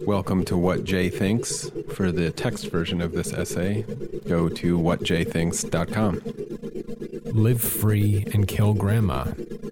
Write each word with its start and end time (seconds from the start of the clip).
Welcome 0.00 0.44
to 0.46 0.56
What 0.56 0.84
Jay 0.84 1.08
Thinks. 1.08 1.70
For 1.94 2.12
the 2.12 2.30
text 2.30 2.70
version 2.70 3.00
of 3.00 3.12
this 3.12 3.32
essay, 3.32 3.82
go 4.28 4.48
to 4.48 4.78
whatjaythinks.com. 4.78 6.22
Live 7.32 7.60
free 7.60 8.24
and 8.32 8.46
kill 8.46 8.74
grandma. 8.74 9.24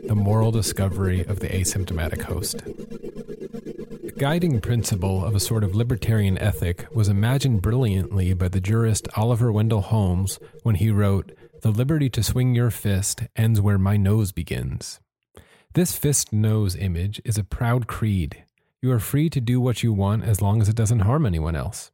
The 0.07 0.15
moral 0.15 0.51
discovery 0.51 1.25
of 1.25 1.41
the 1.41 1.49
asymptomatic 1.49 2.23
host. 2.23 2.59
The 2.59 4.15
guiding 4.17 4.61
principle 4.61 5.25
of 5.25 5.35
a 5.35 5.41
sort 5.41 5.65
of 5.65 5.75
libertarian 5.75 6.39
ethic 6.39 6.87
was 6.95 7.09
imagined 7.09 7.63
brilliantly 7.63 8.33
by 8.35 8.49
the 8.49 8.61
jurist 8.61 9.09
Oliver 9.17 9.53
Wendell 9.53 9.83
Holmes 9.83 10.39
when 10.63 10.77
he 10.77 10.91
wrote, 10.91 11.33
The 11.63 11.71
liberty 11.71 12.09
to 12.11 12.23
swing 12.23 12.55
your 12.55 12.71
fist 12.71 13.23
ends 13.37 13.61
where 13.61 13.79
my 13.79 13.97
nose 13.97 14.33
begins. 14.33 15.01
This 15.75 15.97
fist 15.97 16.33
nose 16.33 16.75
image 16.75 17.21
is 17.25 17.39
a 17.39 17.45
proud 17.45 17.87
creed 17.87 18.45
you 18.83 18.91
are 18.91 18.99
free 18.99 19.29
to 19.29 19.41
do 19.41 19.61
what 19.61 19.83
you 19.83 19.93
want 19.93 20.25
as 20.25 20.41
long 20.41 20.63
as 20.63 20.69
it 20.69 20.77
doesn't 20.77 21.01
harm 21.01 21.27
anyone 21.27 21.55
else. 21.55 21.91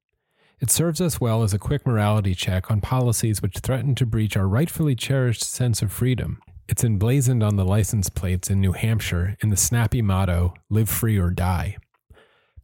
It 0.60 0.70
serves 0.70 1.00
us 1.00 1.20
well 1.20 1.42
as 1.42 1.52
a 1.52 1.58
quick 1.58 1.84
morality 1.84 2.34
check 2.34 2.70
on 2.70 2.80
policies 2.80 3.42
which 3.42 3.58
threaten 3.58 3.94
to 3.96 4.06
breach 4.06 4.36
our 4.36 4.46
rightfully 4.46 4.94
cherished 4.94 5.42
sense 5.42 5.82
of 5.82 5.92
freedom. 5.92 6.40
It's 6.68 6.84
emblazoned 6.84 7.42
on 7.42 7.56
the 7.56 7.64
license 7.64 8.08
plates 8.08 8.50
in 8.50 8.60
New 8.60 8.72
Hampshire 8.72 9.36
in 9.42 9.50
the 9.50 9.56
snappy 9.56 10.00
motto, 10.00 10.54
Live 10.70 10.88
Free 10.88 11.18
or 11.18 11.30
Die. 11.30 11.76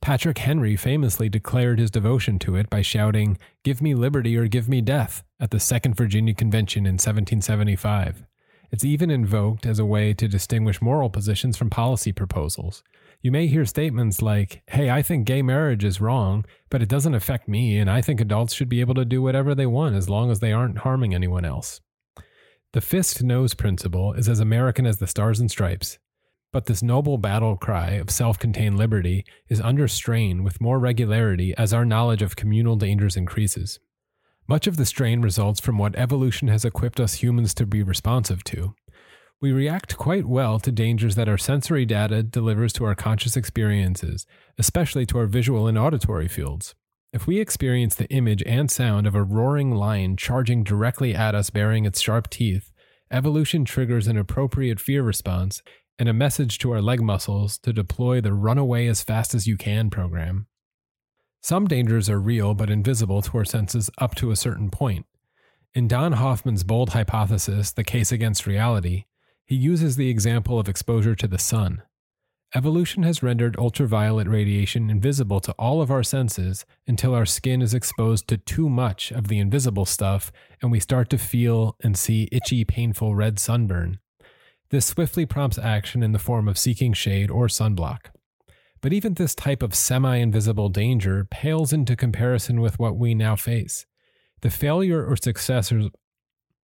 Patrick 0.01 0.39
Henry 0.39 0.75
famously 0.77 1.29
declared 1.29 1.79
his 1.79 1.91
devotion 1.91 2.39
to 2.41 2.57
it 2.57 2.71
by 2.71 2.83
shouting, 2.83 3.39
Give 3.63 3.83
me 3.83 3.95
liberty 3.95 4.37
or 4.37 4.49
give 4.49 4.69
me 4.69 4.81
death, 4.81 5.23
at 5.39 5.51
the 5.51 5.61
Second 5.61 5.97
Virginia 5.97 6.35
Convention 6.35 6.87
in 6.87 6.95
1775. 6.95 8.25
It's 8.73 8.85
even 8.85 9.11
invoked 9.11 9.67
as 9.67 9.79
a 9.79 9.85
way 9.85 10.15
to 10.15 10.27
distinguish 10.27 10.81
moral 10.81 11.11
positions 11.11 11.57
from 11.57 11.71
policy 11.71 12.11
proposals 12.11 12.83
you 13.23 13.31
may 13.31 13.47
hear 13.47 13.65
statements 13.65 14.21
like, 14.21 14.63
Hey, 14.67 14.91
I 14.91 15.01
think 15.01 15.27
gay 15.27 15.43
marriage 15.43 15.85
is 15.85 16.01
wrong, 16.01 16.45
but 16.69 16.83
it 16.83 16.89
doesn't 16.89 17.15
affect 17.15 17.49
me, 17.49 17.79
and 17.79 17.89
I 17.89 18.03
think 18.03 18.21
adults 18.21 18.53
should 18.53 18.69
be 18.69 18.81
able 18.81 18.95
to 18.95 19.05
do 19.05 19.23
whatever 19.23 19.55
they 19.55 19.67
want 19.67 19.95
as 19.95 20.09
long 20.09 20.31
as 20.31 20.41
they 20.41 20.53
aren't 20.53 20.79
harming 20.79 21.15
anyone 21.15 21.45
else. 21.45 21.81
The 22.73 22.81
fist 22.81 23.23
nose 23.23 23.55
principle 23.55 24.13
is 24.15 24.29
as 24.29 24.41
American 24.41 24.87
as 24.87 24.99
the 24.99 25.07
stars 25.07 25.39
and 25.39 25.51
stripes, 25.51 25.99
but 26.53 26.67
this 26.67 26.83
noble 26.83 27.17
battle 27.17 27.57
cry 27.57 27.93
of 27.93 28.11
self 28.11 28.39
contained 28.41 28.77
liberty 28.77 29.25
is 29.49 29.61
under 29.61 29.87
strain 29.87 30.43
with 30.43 30.61
more 30.61 30.81
regularity 30.81 31.55
as 31.57 31.73
our 31.73 31.85
knowledge 31.85 32.23
of 32.23 32.35
communal 32.35 32.77
dangers 32.77 33.17
increases. 33.17 33.79
Much 34.49 34.67
of 34.67 34.77
the 34.77 34.85
strain 34.85 35.23
results 35.23 35.61
from 35.61 35.79
what 35.79 35.95
evolution 35.95 36.49
has 36.49 36.65
equipped 36.65 36.99
us 36.99 37.15
humans 37.15 37.55
to 37.55 37.65
be 37.67 37.85
responsive 37.85 38.43
to 38.43 38.75
we 39.43 39.51
react 39.51 39.99
quite 39.99 40.25
well 40.25 40.61
to 40.61 40.71
dangers 40.71 41.17
that 41.17 41.29
our 41.29 41.37
sensory 41.37 41.85
data 41.85 42.23
delivers 42.23 42.73
to 42.73 42.85
our 42.85 42.95
conscious 42.95 43.37
experiences, 43.37 44.25
especially 44.57 45.05
to 45.05 45.19
our 45.19 45.27
visual 45.27 45.67
and 45.67 45.77
auditory 45.77 46.29
fields. 46.29 46.77
If 47.13 47.27
we 47.27 47.41
experience 47.41 47.97
the 47.97 48.09
image 48.09 48.45
and 48.47 48.71
sound 48.71 49.05
of 49.07 49.17
a 49.17 49.25
roaring 49.25 49.73
lion 49.75 50.17
charging 50.17 50.63
directly 50.63 51.13
at 51.13 51.35
us 51.35 51.51
baring 51.51 51.85
its 51.85 52.01
sharp 52.01 52.31
teeth, 52.31 52.71
evolution 53.11 53.65
triggers 53.65 54.07
an 54.07 54.17
appropriate 54.17 54.79
fear 54.79 55.03
response 55.03 55.61
and 55.99 56.09
a 56.09 56.15
message 56.15 56.59
to 56.59 56.71
our 56.71 56.81
leg 56.81 57.03
muscles 57.03 57.59
to 57.59 57.73
deploy 57.73 58.21
the 58.21 58.33
run 58.33 58.59
away 58.59 58.87
as 58.87 59.03
fast 59.03 59.35
as 59.35 59.49
you 59.49 59.57
can 59.57 59.91
program. 59.91 60.47
Some 61.41 61.67
dangers 61.67 62.09
are 62.09 62.21
real 62.21 62.55
but 62.55 62.71
invisible 62.71 63.23
to 63.23 63.39
our 63.39 63.45
senses 63.45 63.91
up 63.99 64.15
to 64.15 64.31
a 64.31 64.37
certain 64.37 64.71
point. 64.71 65.05
In 65.75 65.89
Don 65.89 66.13
Hoffman's 66.13 66.63
bold 66.63 66.91
hypothesis, 66.91 67.73
The 67.73 67.83
Case 67.83 68.13
Against 68.13 68.47
Reality, 68.47 69.07
he 69.47 69.57
uses 69.57 69.97
the 69.97 70.09
example 70.09 70.59
of 70.59 70.69
exposure 70.69 71.15
to 71.15 71.27
the 71.27 71.39
sun. 71.39 71.83
Evolution 72.55 73.03
has 73.03 73.23
rendered 73.23 73.57
ultraviolet 73.59 74.29
radiation 74.29 74.91
invisible 74.91 75.41
to 75.41 75.53
all 75.53 75.81
of 75.81 75.91
our 75.91 76.03
senses 76.03 76.67
until 76.87 77.15
our 77.15 77.25
skin 77.25 77.63
is 77.63 77.73
exposed 77.73 78.29
to 78.29 78.37
too 78.37 78.69
much 78.69 79.11
of 79.11 79.29
the 79.29 79.39
invisible 79.39 79.87
stuff 79.87 80.31
and 80.61 80.71
we 80.71 80.79
start 80.79 81.09
to 81.09 81.17
feel 81.17 81.77
and 81.83 81.97
see 81.97 82.29
itchy, 82.31 82.63
painful 82.63 83.15
red 83.15 83.39
sunburn. 83.39 83.99
This 84.69 84.85
swiftly 84.85 85.25
prompts 85.25 85.59
action 85.59 86.03
in 86.03 86.13
the 86.13 86.19
form 86.19 86.47
of 86.47 86.59
seeking 86.59 86.93
shade 86.93 87.31
or 87.31 87.47
sunblock. 87.47 88.07
But 88.83 88.93
even 88.93 89.15
this 89.15 89.35
type 89.35 89.63
of 89.63 89.75
semi 89.75 90.17
invisible 90.17 90.69
danger 90.69 91.27
pales 91.31 91.73
into 91.73 91.97
comparison 91.97 92.61
with 92.61 92.79
what 92.79 92.97
we 92.97 93.15
now 93.15 93.37
face. 93.37 93.87
The 94.43 94.51
failure 94.51 95.07
or 95.07 95.17
success 95.17 95.73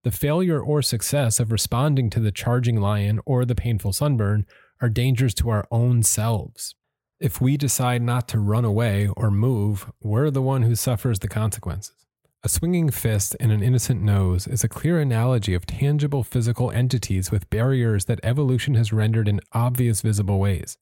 the 0.04 0.10
failure 0.10 0.60
or 0.60 0.80
success 0.82 1.40
of 1.40 1.52
responding 1.52 2.10
to 2.10 2.20
the 2.20 2.32
charging 2.32 2.80
lion 2.80 3.20
or 3.26 3.44
the 3.44 3.54
painful 3.54 3.92
sunburn 3.92 4.46
are 4.80 4.88
dangers 4.88 5.34
to 5.34 5.48
our 5.48 5.66
own 5.70 6.02
selves. 6.02 6.74
If 7.20 7.40
we 7.40 7.56
decide 7.56 8.00
not 8.00 8.28
to 8.28 8.38
run 8.38 8.64
away 8.64 9.08
or 9.16 9.30
move, 9.30 9.90
we're 10.00 10.30
the 10.30 10.42
one 10.42 10.62
who 10.62 10.76
suffers 10.76 11.18
the 11.18 11.28
consequences. 11.28 12.06
A 12.44 12.48
swinging 12.48 12.90
fist 12.90 13.34
and 13.40 13.50
an 13.50 13.64
innocent 13.64 14.00
nose 14.00 14.46
is 14.46 14.62
a 14.62 14.68
clear 14.68 15.00
analogy 15.00 15.54
of 15.54 15.66
tangible 15.66 16.22
physical 16.22 16.70
entities 16.70 17.32
with 17.32 17.50
barriers 17.50 18.04
that 18.04 18.20
evolution 18.22 18.74
has 18.74 18.92
rendered 18.92 19.26
in 19.26 19.40
obvious 19.52 20.02
visible 20.02 20.38
ways. 20.38 20.78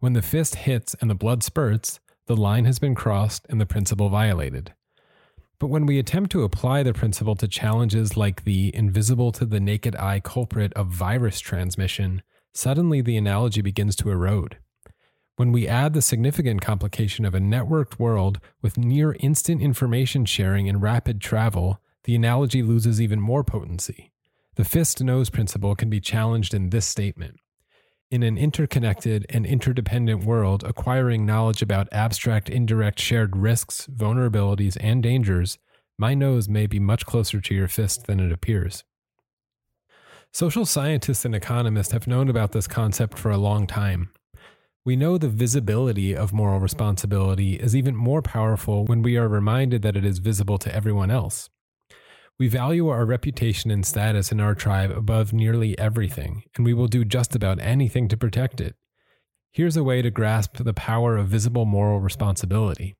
When 0.00 0.12
the 0.12 0.20
fist 0.20 0.56
hits 0.56 0.94
and 1.00 1.08
the 1.08 1.14
blood 1.14 1.42
spurts, 1.42 2.00
the 2.26 2.36
line 2.36 2.66
has 2.66 2.78
been 2.78 2.94
crossed 2.94 3.46
and 3.48 3.58
the 3.58 3.64
principle 3.64 4.10
violated. 4.10 4.74
But 5.60 5.68
when 5.68 5.86
we 5.86 5.98
attempt 5.98 6.30
to 6.32 6.44
apply 6.44 6.84
the 6.84 6.92
principle 6.92 7.34
to 7.36 7.48
challenges 7.48 8.16
like 8.16 8.44
the 8.44 8.74
invisible 8.74 9.32
to 9.32 9.44
the 9.44 9.58
naked 9.58 9.96
eye 9.96 10.20
culprit 10.20 10.72
of 10.74 10.88
virus 10.88 11.40
transmission, 11.40 12.22
suddenly 12.54 13.00
the 13.00 13.16
analogy 13.16 13.60
begins 13.60 13.96
to 13.96 14.10
erode. 14.10 14.58
When 15.36 15.50
we 15.50 15.68
add 15.68 15.94
the 15.94 16.02
significant 16.02 16.60
complication 16.62 17.24
of 17.24 17.34
a 17.34 17.40
networked 17.40 17.98
world 17.98 18.40
with 18.62 18.78
near 18.78 19.16
instant 19.20 19.60
information 19.60 20.24
sharing 20.24 20.68
and 20.68 20.82
rapid 20.82 21.20
travel, 21.20 21.80
the 22.04 22.14
analogy 22.14 22.62
loses 22.62 23.00
even 23.00 23.20
more 23.20 23.44
potency. 23.44 24.12
The 24.54 24.64
fist 24.64 25.02
nose 25.02 25.30
principle 25.30 25.76
can 25.76 25.90
be 25.90 26.00
challenged 26.00 26.54
in 26.54 26.70
this 26.70 26.86
statement. 26.86 27.38
In 28.10 28.22
an 28.22 28.38
interconnected 28.38 29.26
and 29.28 29.44
interdependent 29.44 30.24
world, 30.24 30.64
acquiring 30.64 31.26
knowledge 31.26 31.60
about 31.60 31.92
abstract, 31.92 32.48
indirect, 32.48 32.98
shared 32.98 33.36
risks, 33.36 33.86
vulnerabilities, 33.86 34.78
and 34.80 35.02
dangers, 35.02 35.58
my 35.98 36.14
nose 36.14 36.48
may 36.48 36.66
be 36.66 36.78
much 36.78 37.04
closer 37.04 37.38
to 37.38 37.54
your 37.54 37.68
fist 37.68 38.06
than 38.06 38.18
it 38.18 38.32
appears. 38.32 38.82
Social 40.32 40.64
scientists 40.64 41.26
and 41.26 41.34
economists 41.34 41.92
have 41.92 42.06
known 42.06 42.30
about 42.30 42.52
this 42.52 42.66
concept 42.66 43.18
for 43.18 43.30
a 43.30 43.36
long 43.36 43.66
time. 43.66 44.10
We 44.86 44.96
know 44.96 45.18
the 45.18 45.28
visibility 45.28 46.16
of 46.16 46.32
moral 46.32 46.60
responsibility 46.60 47.56
is 47.56 47.76
even 47.76 47.94
more 47.94 48.22
powerful 48.22 48.86
when 48.86 49.02
we 49.02 49.18
are 49.18 49.28
reminded 49.28 49.82
that 49.82 49.96
it 49.96 50.06
is 50.06 50.18
visible 50.18 50.56
to 50.58 50.74
everyone 50.74 51.10
else. 51.10 51.50
We 52.38 52.46
value 52.46 52.88
our 52.88 53.04
reputation 53.04 53.72
and 53.72 53.84
status 53.84 54.30
in 54.30 54.38
our 54.40 54.54
tribe 54.54 54.92
above 54.92 55.32
nearly 55.32 55.76
everything, 55.76 56.44
and 56.54 56.64
we 56.64 56.72
will 56.72 56.86
do 56.86 57.04
just 57.04 57.34
about 57.34 57.60
anything 57.60 58.06
to 58.08 58.16
protect 58.16 58.60
it. 58.60 58.76
Here's 59.50 59.76
a 59.76 59.82
way 59.82 60.02
to 60.02 60.10
grasp 60.10 60.58
the 60.58 60.72
power 60.72 61.16
of 61.16 61.26
visible 61.26 61.64
moral 61.64 61.98
responsibility. 61.98 62.94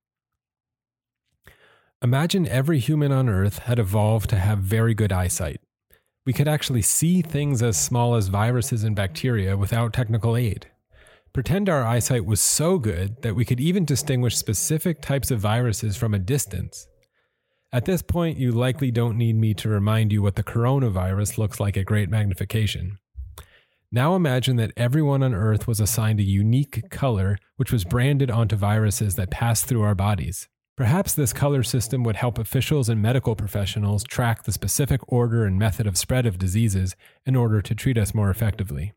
Imagine 2.03 2.49
every 2.49 2.81
human 2.81 3.13
on 3.13 3.29
Earth 3.29 3.61
had 3.61 3.79
evolved 3.79 4.29
to 4.31 4.39
have 4.39 4.59
very 4.59 4.93
good 4.93 5.13
eyesight. 5.13 5.61
We 6.27 6.33
could 6.33 6.49
actually 6.49 6.83
see 6.83 7.23
things 7.23 7.63
as 7.63 7.77
small 7.77 8.17
as 8.17 8.29
viruses 8.29 8.83
and 8.83 8.97
bacteria 8.97 9.57
without 9.57 9.93
technical 9.93 10.37
aid. 10.37 10.67
Pretend 11.33 11.69
our 11.69 11.85
eyesight 11.85 12.25
was 12.25 12.41
so 12.41 12.79
good 12.79 13.23
that 13.23 13.37
we 13.37 13.45
could 13.45 13.61
even 13.61 13.85
distinguish 13.85 14.37
specific 14.37 15.01
types 15.01 15.31
of 15.31 15.39
viruses 15.39 15.97
from 15.97 16.13
a 16.13 16.19
distance. 16.19 16.89
At 17.71 17.85
this 17.85 18.01
point, 18.01 18.39
you 18.39 18.51
likely 18.51 18.91
don't 18.91 19.19
need 19.19 19.37
me 19.37 19.53
to 19.55 19.69
remind 19.69 20.11
you 20.11 20.23
what 20.23 20.37
the 20.37 20.43
coronavirus 20.43 21.37
looks 21.37 21.61
like 21.61 21.77
at 21.77 21.85
great 21.85 22.09
magnification. 22.09 22.99
Now 23.93 24.15
imagine 24.15 24.57
that 24.57 24.73
everyone 24.77 25.23
on 25.23 25.35
Earth 25.35 25.67
was 25.67 25.79
assigned 25.79 26.21
a 26.21 26.23
unique 26.23 26.89
color 26.91 27.39
which 27.57 27.73
was 27.73 27.85
branded 27.85 28.31
onto 28.31 28.57
viruses 28.57 29.17
that 29.17 29.31
pass 29.31 29.63
through 29.63 29.83
our 29.83 29.95
bodies. 29.95 30.49
Perhaps 30.79 31.13
this 31.15 31.33
color 31.33 31.63
system 31.63 32.05
would 32.05 32.17
help 32.17 32.39
officials 32.39 32.89
and 32.89 33.03
medical 33.03 33.35
professionals 33.35 34.05
track 34.05 34.45
the 34.45 34.53
specific 34.53 35.01
order 35.09 35.45
and 35.45 35.59
method 35.59 35.87
of 35.87 35.99
spread 35.99 36.25
of 36.25 36.39
diseases 36.39 36.97
in 37.27 37.35
order 37.35 37.61
to 37.61 37.75
treat 37.75 37.99
us 37.99 38.15
more 38.15 38.31
effectively. 38.31 38.93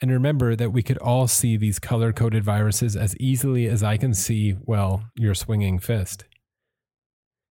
And 0.00 0.10
remember 0.10 0.56
that 0.56 0.72
we 0.72 0.82
could 0.82 0.98
all 0.98 1.26
see 1.26 1.56
these 1.56 1.78
color 1.78 2.12
coded 2.12 2.44
viruses 2.44 2.96
as 2.96 3.16
easily 3.18 3.66
as 3.66 3.82
I 3.82 3.96
can 3.96 4.14
see, 4.14 4.56
well, 4.62 5.04
your 5.16 5.34
swinging 5.34 5.78
fist. 5.78 6.24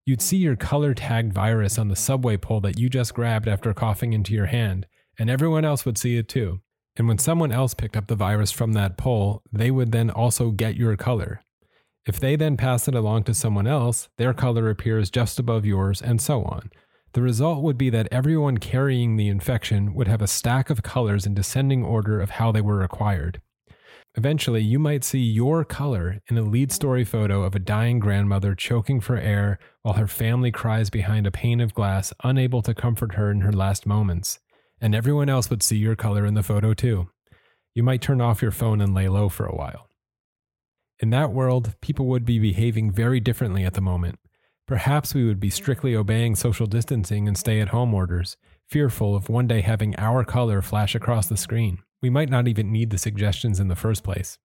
You'd 0.10 0.24
see 0.24 0.38
your 0.38 0.56
color 0.56 0.96
tagged 0.96 1.34
virus 1.34 1.78
on 1.78 1.90
the 1.90 1.96
subway 1.96 2.36
pole 2.36 2.62
that 2.62 2.80
you 2.80 2.90
just 2.90 3.14
grabbed 3.14 3.48
after 3.48 3.72
coughing 3.76 4.14
into 4.14 4.34
your 4.34 4.48
hand, 4.48 4.88
and 5.20 5.30
everyone 5.30 5.64
else 5.64 5.86
would 5.86 6.00
see 6.00 6.18
it 6.18 6.28
too. 6.28 6.62
And 6.96 7.08
when 7.08 7.20
someone 7.20 7.52
else 7.52 7.76
picked 7.76 7.96
up 7.96 8.08
the 8.08 8.16
virus 8.16 8.52
from 8.52 8.74
that 8.74 8.98
pole, 8.98 9.44
they 9.54 9.70
would 9.70 9.92
then 9.92 10.10
also 10.10 10.50
get 10.50 10.76
your 10.76 10.98
color. 10.98 11.42
If 12.08 12.20
they 12.20 12.36
then 12.36 12.58
pass 12.58 12.88
it 12.88 12.96
along 12.96 13.26
to 13.26 13.36
someone 13.36 13.68
else, 13.68 14.10
their 14.18 14.34
color 14.34 14.72
appears 14.72 15.12
just 15.12 15.38
above 15.38 15.64
yours, 15.64 16.02
and 16.02 16.20
so 16.20 16.44
on. 16.44 16.72
The 17.14 17.22
result 17.22 17.62
would 17.62 17.78
be 17.78 17.92
that 17.92 18.08
everyone 18.12 18.58
carrying 18.58 19.16
the 19.16 19.28
infection 19.28 19.94
would 19.94 20.08
have 20.08 20.24
a 20.24 20.28
stack 20.28 20.72
of 20.72 20.82
colors 20.82 21.28
in 21.28 21.36
descending 21.36 21.84
order 21.84 22.20
of 22.20 22.32
how 22.32 22.52
they 22.52 22.62
were 22.62 22.82
acquired. 22.82 23.44
Eventually, 24.20 24.62
you 24.62 24.80
might 24.80 25.06
see 25.06 25.22
your 25.22 25.64
color 25.64 26.20
in 26.28 26.38
a 26.38 26.42
lead 26.42 26.74
story 26.74 27.06
photo 27.06 27.44
of 27.44 27.56
a 27.56 27.60
dying 27.60 28.00
grandmother 28.00 28.54
choking 28.54 29.00
for 29.00 29.16
air 29.16 29.58
while 29.82 29.94
her 29.94 30.08
family 30.08 30.52
cries 30.52 30.90
behind 30.90 31.26
a 31.26 31.32
pane 31.32 31.62
of 31.62 31.74
glass, 31.74 32.12
unable 32.22 32.62
to 32.64 32.74
comfort 32.74 33.14
her 33.14 33.32
in 33.32 33.40
her 33.40 33.54
last 33.54 33.86
moments. 33.86 34.40
And 34.82 34.94
everyone 34.94 35.30
else 35.30 35.50
would 35.50 35.64
see 35.64 35.78
your 35.78 35.96
color 35.96 36.26
in 36.26 36.34
the 36.34 36.44
photo 36.44 36.74
too. 36.74 37.08
You 37.74 37.82
might 37.82 38.02
turn 38.02 38.20
off 38.20 38.42
your 38.42 38.52
phone 38.52 38.82
and 38.82 38.94
lay 38.94 39.08
low 39.08 39.30
for 39.30 39.46
a 39.46 39.56
while. 39.56 39.88
In 41.00 41.12
that 41.12 41.32
world, 41.32 41.76
people 41.80 42.08
would 42.08 42.26
be 42.26 42.40
behaving 42.40 42.92
very 42.92 43.22
differently 43.22 43.64
at 43.64 43.74
the 43.74 43.80
moment. 43.80 44.20
Perhaps 44.68 45.14
we 45.14 45.26
would 45.26 45.40
be 45.40 45.50
strictly 45.50 45.96
obeying 45.96 46.36
social 46.36 46.68
distancing 46.68 47.26
and 47.26 47.38
stay 47.38 47.62
at 47.62 47.70
home 47.70 47.94
orders, 47.94 48.36
fearful 48.68 49.16
of 49.16 49.30
one 49.30 49.48
day 49.48 49.62
having 49.62 49.96
our 49.96 50.26
color 50.26 50.62
flash 50.62 50.94
across 50.94 51.28
the 51.28 51.38
screen. 51.38 51.78
We 52.02 52.10
might 52.10 52.30
not 52.30 52.48
even 52.48 52.72
need 52.72 52.90
the 52.90 52.98
suggestions 52.98 53.60
in 53.60 53.68
the 53.68 53.76
first 53.76 54.04
place. 54.04 54.38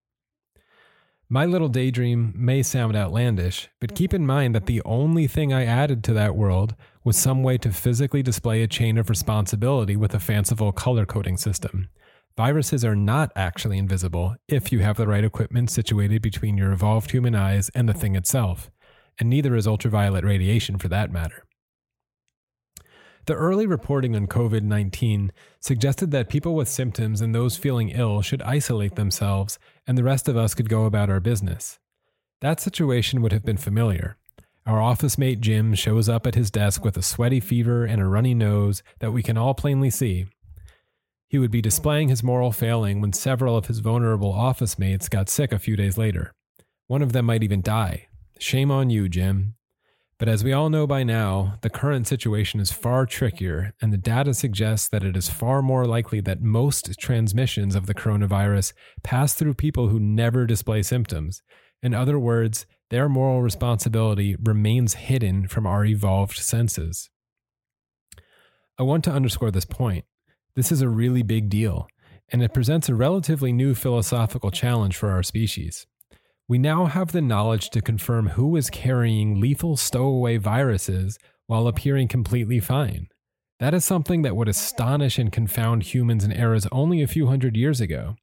My 1.28 1.46
little 1.46 1.68
daydream 1.68 2.34
may 2.36 2.62
sound 2.62 2.94
outlandish, 2.94 3.68
but 3.80 3.94
keep 3.94 4.12
in 4.12 4.26
mind 4.26 4.54
that 4.54 4.66
the 4.66 4.82
only 4.84 5.26
thing 5.26 5.52
I 5.52 5.64
added 5.64 6.04
to 6.04 6.12
that 6.12 6.36
world 6.36 6.74
was 7.02 7.16
some 7.16 7.42
way 7.42 7.56
to 7.58 7.72
physically 7.72 8.22
display 8.22 8.62
a 8.62 8.68
chain 8.68 8.98
of 8.98 9.08
responsibility 9.08 9.96
with 9.96 10.14
a 10.14 10.20
fanciful 10.20 10.70
color 10.70 11.06
coding 11.06 11.36
system. 11.36 11.88
Viruses 12.36 12.84
are 12.84 12.96
not 12.96 13.32
actually 13.36 13.78
invisible 13.78 14.36
if 14.48 14.70
you 14.70 14.80
have 14.80 14.96
the 14.96 15.06
right 15.06 15.24
equipment 15.24 15.70
situated 15.70 16.20
between 16.20 16.58
your 16.58 16.72
evolved 16.72 17.12
human 17.12 17.34
eyes 17.34 17.70
and 17.74 17.88
the 17.88 17.94
thing 17.94 18.16
itself, 18.16 18.70
and 19.18 19.30
neither 19.30 19.54
is 19.56 19.66
ultraviolet 19.66 20.24
radiation 20.24 20.76
for 20.76 20.88
that 20.88 21.10
matter. 21.10 21.43
The 23.26 23.34
early 23.34 23.66
reporting 23.66 24.14
on 24.14 24.26
COVID 24.26 24.62
19 24.62 25.32
suggested 25.58 26.10
that 26.10 26.28
people 26.28 26.54
with 26.54 26.68
symptoms 26.68 27.22
and 27.22 27.34
those 27.34 27.56
feeling 27.56 27.88
ill 27.88 28.20
should 28.20 28.42
isolate 28.42 28.96
themselves, 28.96 29.58
and 29.86 29.96
the 29.96 30.04
rest 30.04 30.28
of 30.28 30.36
us 30.36 30.54
could 30.54 30.68
go 30.68 30.84
about 30.84 31.08
our 31.08 31.20
business. 31.20 31.78
That 32.42 32.60
situation 32.60 33.22
would 33.22 33.32
have 33.32 33.44
been 33.44 33.56
familiar. 33.56 34.18
Our 34.66 34.80
office 34.80 35.16
mate 35.16 35.40
Jim 35.40 35.74
shows 35.74 36.06
up 36.08 36.26
at 36.26 36.34
his 36.34 36.50
desk 36.50 36.84
with 36.84 36.98
a 36.98 37.02
sweaty 37.02 37.40
fever 37.40 37.84
and 37.86 38.00
a 38.00 38.06
runny 38.06 38.34
nose 38.34 38.82
that 38.98 39.12
we 39.12 39.22
can 39.22 39.38
all 39.38 39.54
plainly 39.54 39.90
see. 39.90 40.26
He 41.26 41.38
would 41.38 41.50
be 41.50 41.62
displaying 41.62 42.08
his 42.08 42.22
moral 42.22 42.52
failing 42.52 43.00
when 43.00 43.14
several 43.14 43.56
of 43.56 43.66
his 43.66 43.78
vulnerable 43.78 44.32
office 44.32 44.78
mates 44.78 45.08
got 45.08 45.30
sick 45.30 45.50
a 45.52 45.58
few 45.58 45.76
days 45.76 45.96
later. 45.96 46.32
One 46.86 47.00
of 47.02 47.12
them 47.12 47.24
might 47.24 47.42
even 47.42 47.62
die. 47.62 48.08
Shame 48.38 48.70
on 48.70 48.90
you, 48.90 49.08
Jim. 49.08 49.54
But 50.18 50.28
as 50.28 50.44
we 50.44 50.52
all 50.52 50.70
know 50.70 50.86
by 50.86 51.02
now, 51.02 51.58
the 51.62 51.70
current 51.70 52.06
situation 52.06 52.60
is 52.60 52.70
far 52.70 53.04
trickier, 53.04 53.74
and 53.82 53.92
the 53.92 53.98
data 53.98 54.32
suggests 54.32 54.88
that 54.88 55.02
it 55.02 55.16
is 55.16 55.28
far 55.28 55.60
more 55.60 55.86
likely 55.86 56.20
that 56.20 56.40
most 56.40 56.98
transmissions 57.00 57.74
of 57.74 57.86
the 57.86 57.94
coronavirus 57.94 58.74
pass 59.02 59.34
through 59.34 59.54
people 59.54 59.88
who 59.88 59.98
never 59.98 60.46
display 60.46 60.82
symptoms. 60.82 61.42
In 61.82 61.94
other 61.94 62.18
words, 62.18 62.64
their 62.90 63.08
moral 63.08 63.42
responsibility 63.42 64.36
remains 64.40 64.94
hidden 64.94 65.48
from 65.48 65.66
our 65.66 65.84
evolved 65.84 66.38
senses. 66.38 67.10
I 68.78 68.84
want 68.84 69.02
to 69.04 69.12
underscore 69.12 69.50
this 69.50 69.64
point. 69.64 70.04
This 70.54 70.70
is 70.70 70.80
a 70.80 70.88
really 70.88 71.24
big 71.24 71.48
deal, 71.48 71.88
and 72.28 72.40
it 72.40 72.54
presents 72.54 72.88
a 72.88 72.94
relatively 72.94 73.52
new 73.52 73.74
philosophical 73.74 74.52
challenge 74.52 74.96
for 74.96 75.10
our 75.10 75.24
species. 75.24 75.88
We 76.46 76.58
now 76.58 76.86
have 76.86 77.12
the 77.12 77.22
knowledge 77.22 77.70
to 77.70 77.80
confirm 77.80 78.30
who 78.30 78.54
is 78.56 78.68
carrying 78.68 79.40
lethal 79.40 79.78
stowaway 79.78 80.36
viruses 80.36 81.18
while 81.46 81.66
appearing 81.66 82.08
completely 82.08 82.60
fine. 82.60 83.08
That 83.60 83.72
is 83.72 83.84
something 83.84 84.22
that 84.22 84.36
would 84.36 84.48
astonish 84.48 85.18
and 85.18 85.32
confound 85.32 85.84
humans 85.84 86.22
in 86.22 86.32
eras 86.32 86.66
only 86.70 87.00
a 87.00 87.06
few 87.06 87.28
hundred 87.28 87.56
years 87.56 87.80
ago. 87.80 88.16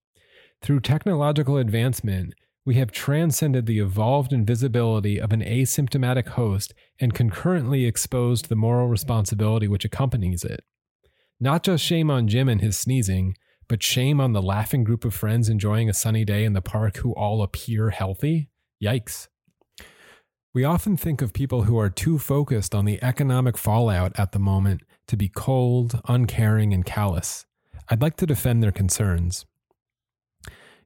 Through 0.62 0.82
technological 0.82 1.58
advancement, 1.58 2.36
we 2.64 2.76
have 2.76 2.92
transcended 2.92 3.66
the 3.66 3.80
evolved 3.80 4.32
invisibility 4.32 5.20
of 5.20 5.34
an 5.34 5.42
asymptomatic 5.42 6.28
host 6.30 6.76
and 7.00 7.16
concurrently 7.16 7.86
exposed 7.86 8.50
the 8.50 8.56
moral 8.56 8.88
responsibility 8.88 9.68
which 9.68 9.86
accompanies 9.86 10.44
it. 10.44 10.64
Not 11.40 11.64
just 11.64 11.84
shame 11.84 12.12
on 12.12 12.28
Jim 12.28 12.48
and 12.48 12.62
his 12.62 12.78
sneezing, 12.78 13.36
but 13.72 13.82
shame 13.82 14.20
on 14.20 14.34
the 14.34 14.42
laughing 14.42 14.84
group 14.84 15.06
of 15.06 15.14
friends 15.14 15.48
enjoying 15.48 15.90
a 15.90 15.94
sunny 15.94 16.26
day 16.26 16.44
in 16.44 16.52
the 16.52 16.62
park 16.62 16.98
who 16.98 17.14
all 17.14 17.42
appear 17.42 17.90
healthy? 17.92 18.50
Yikes. 18.84 19.30
We 20.54 20.66
often 20.66 20.98
think 20.98 21.22
of 21.22 21.32
people 21.32 21.64
who 21.64 21.80
are 21.80 21.90
too 21.90 22.20
focused 22.20 22.76
on 22.76 22.84
the 22.84 23.02
economic 23.02 23.58
fallout 23.58 24.12
at 24.20 24.34
the 24.34 24.40
moment 24.40 24.82
to 25.08 25.16
be 25.16 25.30
cold, 25.30 26.02
uncaring, 26.10 26.74
and 26.74 26.84
callous. 26.84 27.46
I'd 27.88 28.02
like 28.02 28.18
to 28.18 28.26
defend 28.26 28.62
their 28.62 28.74
concerns. 28.74 29.46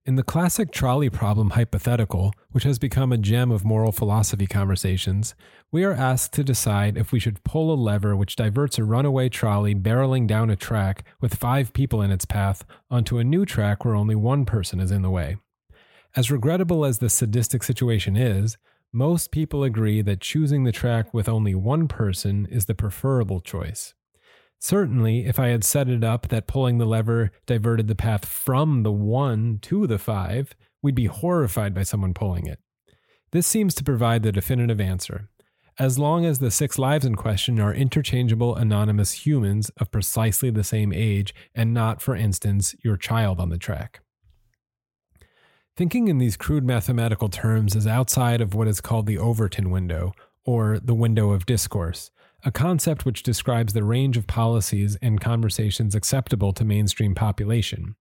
In 0.08 0.18
the 0.18 0.24
classic 0.24 0.72
trolley 0.72 1.10
problem 1.10 1.52
hypothetical, 1.52 2.32
which 2.52 2.64
has 2.64 2.78
become 2.78 3.12
a 3.12 3.18
gem 3.18 3.50
of 3.50 3.66
moral 3.66 3.92
philosophy 3.92 4.46
conversations, 4.46 5.34
we 5.72 5.84
are 5.84 5.94
asked 5.94 6.32
to 6.34 6.44
decide 6.44 6.96
if 6.96 7.12
we 7.12 7.20
should 7.20 7.44
pull 7.44 7.74
a 7.74 7.76
lever 7.76 8.16
which 8.16 8.36
diverts 8.36 8.78
a 8.78 8.84
runaway 8.84 9.30
trolley 9.30 9.74
barreling 9.74 10.28
down 10.28 10.52
a 10.52 10.56
track 10.56 11.08
with 11.22 11.34
five 11.34 11.74
people 11.74 12.04
in 12.04 12.12
its 12.12 12.24
path 12.24 12.64
onto 12.92 13.18
a 13.18 13.24
new 13.24 13.48
track 13.48 13.84
where 13.84 13.96
only 13.96 14.14
one 14.14 14.46
person 14.46 14.80
is 14.80 14.92
in 14.92 15.02
the 15.02 15.10
way. 15.10 15.38
As 16.16 16.30
regrettable 16.30 16.86
as 16.86 17.00
the 17.00 17.10
sadistic 17.10 17.64
situation 17.64 18.16
is, 18.16 18.58
most 18.94 19.32
people 19.32 19.64
agree 19.64 20.04
that 20.04 20.22
choosing 20.22 20.66
the 20.66 20.72
track 20.72 21.16
with 21.16 21.28
only 21.28 21.56
one 21.56 21.88
person 21.88 22.46
is 22.52 22.68
the 22.68 22.76
preferable 22.76 23.42
choice. 23.42 23.96
Certainly, 24.60 25.26
if 25.26 25.40
I 25.40 25.48
had 25.48 25.64
set 25.64 25.90
it 25.90 26.04
up 26.04 26.30
that 26.30 26.48
pulling 26.48 26.78
the 26.78 26.86
lever 26.86 27.32
diverted 27.46 27.88
the 27.88 27.96
path 27.96 28.26
from 28.26 28.84
the 28.84 28.92
1 28.92 29.60
to 29.64 29.86
the 29.86 30.00
5, 30.00 30.56
we'd 30.82 30.96
be 30.96 31.06
horrified 31.06 31.74
by 31.74 31.84
someone 31.84 32.14
pulling 32.14 32.48
it. 32.48 32.60
This 33.32 33.46
seems 33.46 33.76
to 33.76 33.84
provide 33.84 34.24
the 34.24 34.32
definitive 34.32 34.80
answer. 34.80 35.30
As 35.78 36.00
long 36.00 36.26
as 36.26 36.40
the 36.40 36.52
six 36.52 36.80
lives 36.80 37.06
in 37.06 37.16
question 37.16 37.60
are 37.60 37.74
interchangeable 37.74 38.56
anonymous 38.56 39.26
humans 39.26 39.70
of 39.78 39.92
precisely 39.92 40.50
the 40.50 40.64
same 40.64 40.94
age 40.94 41.36
and 41.54 41.74
not, 41.74 42.02
for 42.02 42.16
instance, 42.16 42.74
your 42.82 42.96
child 42.96 43.42
on 43.42 43.50
the 43.50 43.58
track. 43.58 44.00
Thinking 45.76 46.08
in 46.08 46.18
these 46.18 46.38
crude 46.38 46.64
mathematical 46.64 47.28
terms 47.28 47.76
is 47.76 47.86
outside 47.86 48.40
of 48.40 48.54
what 48.54 48.70
is 48.70 48.80
called 48.80 49.06
the 49.06 49.18
Overton 49.18 49.70
window, 49.70 50.14
or 50.46 50.80
the 50.80 50.94
window 50.94 51.32
of 51.32 51.46
discourse, 51.46 52.12
a 52.44 52.52
concept 52.52 53.06
which 53.06 53.24
describes 53.24 53.74
the 53.74 53.84
range 53.84 54.18
of 54.18 54.28
policies 54.28 54.98
and 55.02 55.20
conversations 55.20 55.96
acceptable 55.96 56.54
to 56.54 56.64
mainstream 56.64 57.16
population. 57.16 57.96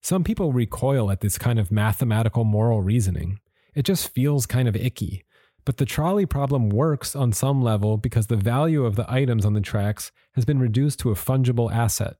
Some 0.00 0.24
people 0.24 0.52
recoil 0.52 1.10
at 1.10 1.20
this 1.20 1.38
kind 1.38 1.58
of 1.58 1.70
mathematical 1.72 2.44
moral 2.44 2.82
reasoning. 2.82 3.40
It 3.74 3.84
just 3.84 4.12
feels 4.14 4.46
kind 4.46 4.68
of 4.68 4.76
icky. 4.76 5.24
But 5.64 5.76
the 5.76 5.86
trolley 5.86 6.26
problem 6.26 6.70
works 6.70 7.14
on 7.14 7.32
some 7.32 7.62
level 7.62 7.96
because 7.96 8.26
the 8.26 8.36
value 8.36 8.84
of 8.84 8.96
the 8.96 9.10
items 9.10 9.44
on 9.44 9.52
the 9.52 9.60
tracks 9.60 10.10
has 10.32 10.44
been 10.44 10.58
reduced 10.58 10.98
to 11.00 11.10
a 11.10 11.14
fungible 11.14 11.72
asset. 11.72 12.16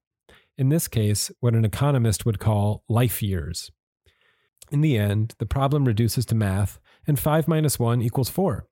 In 0.57 0.69
this 0.69 0.87
case, 0.87 1.31
what 1.41 1.55
an 1.55 1.65
economist 1.65 2.25
would 2.25 2.39
call 2.39 2.85
life 2.89 3.23
years. 3.23 3.71
In 4.71 4.81
the 4.81 4.97
end, 4.97 5.35
the 5.39 5.47
problem 5.47 5.85
reduces 5.85 6.25
to 6.27 6.35
math, 6.35 6.79
and 7.07 7.19
5 7.19 7.49
minus 7.49 7.79
1 7.79 8.01
equals 8.01 8.31
4. 8.31 8.67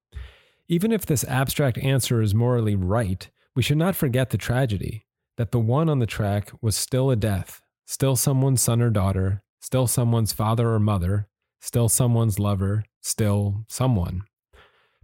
Even 0.70 0.92
if 0.92 1.04
this 1.04 1.24
abstract 1.24 1.78
answer 1.78 2.22
is 2.22 2.32
morally 2.32 2.76
right, 2.76 3.28
we 3.56 3.62
should 3.62 3.76
not 3.76 3.96
forget 3.96 4.30
the 4.30 4.38
tragedy 4.38 5.04
that 5.36 5.50
the 5.50 5.58
one 5.58 5.88
on 5.88 5.98
the 5.98 6.06
track 6.06 6.52
was 6.62 6.76
still 6.76 7.10
a 7.10 7.16
death, 7.16 7.60
still 7.88 8.14
someone's 8.14 8.62
son 8.62 8.80
or 8.80 8.88
daughter, 8.88 9.42
still 9.60 9.88
someone's 9.88 10.32
father 10.32 10.70
or 10.70 10.78
mother, 10.78 11.26
still 11.60 11.88
someone's 11.88 12.38
lover, 12.38 12.84
still 13.00 13.64
someone. 13.66 14.22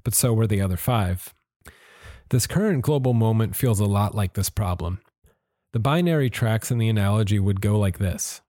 But 0.04 0.14
so 0.14 0.32
were 0.32 0.46
the 0.46 0.60
other 0.60 0.76
five. 0.76 1.34
This 2.28 2.46
current 2.46 2.82
global 2.82 3.12
moment 3.12 3.56
feels 3.56 3.80
a 3.80 3.86
lot 3.86 4.14
like 4.14 4.34
this 4.34 4.50
problem. 4.50 5.00
The 5.72 5.80
binary 5.80 6.30
tracks 6.30 6.70
in 6.70 6.78
the 6.78 6.88
analogy 6.88 7.40
would 7.40 7.60
go 7.60 7.76
like 7.76 7.98
this 7.98 8.40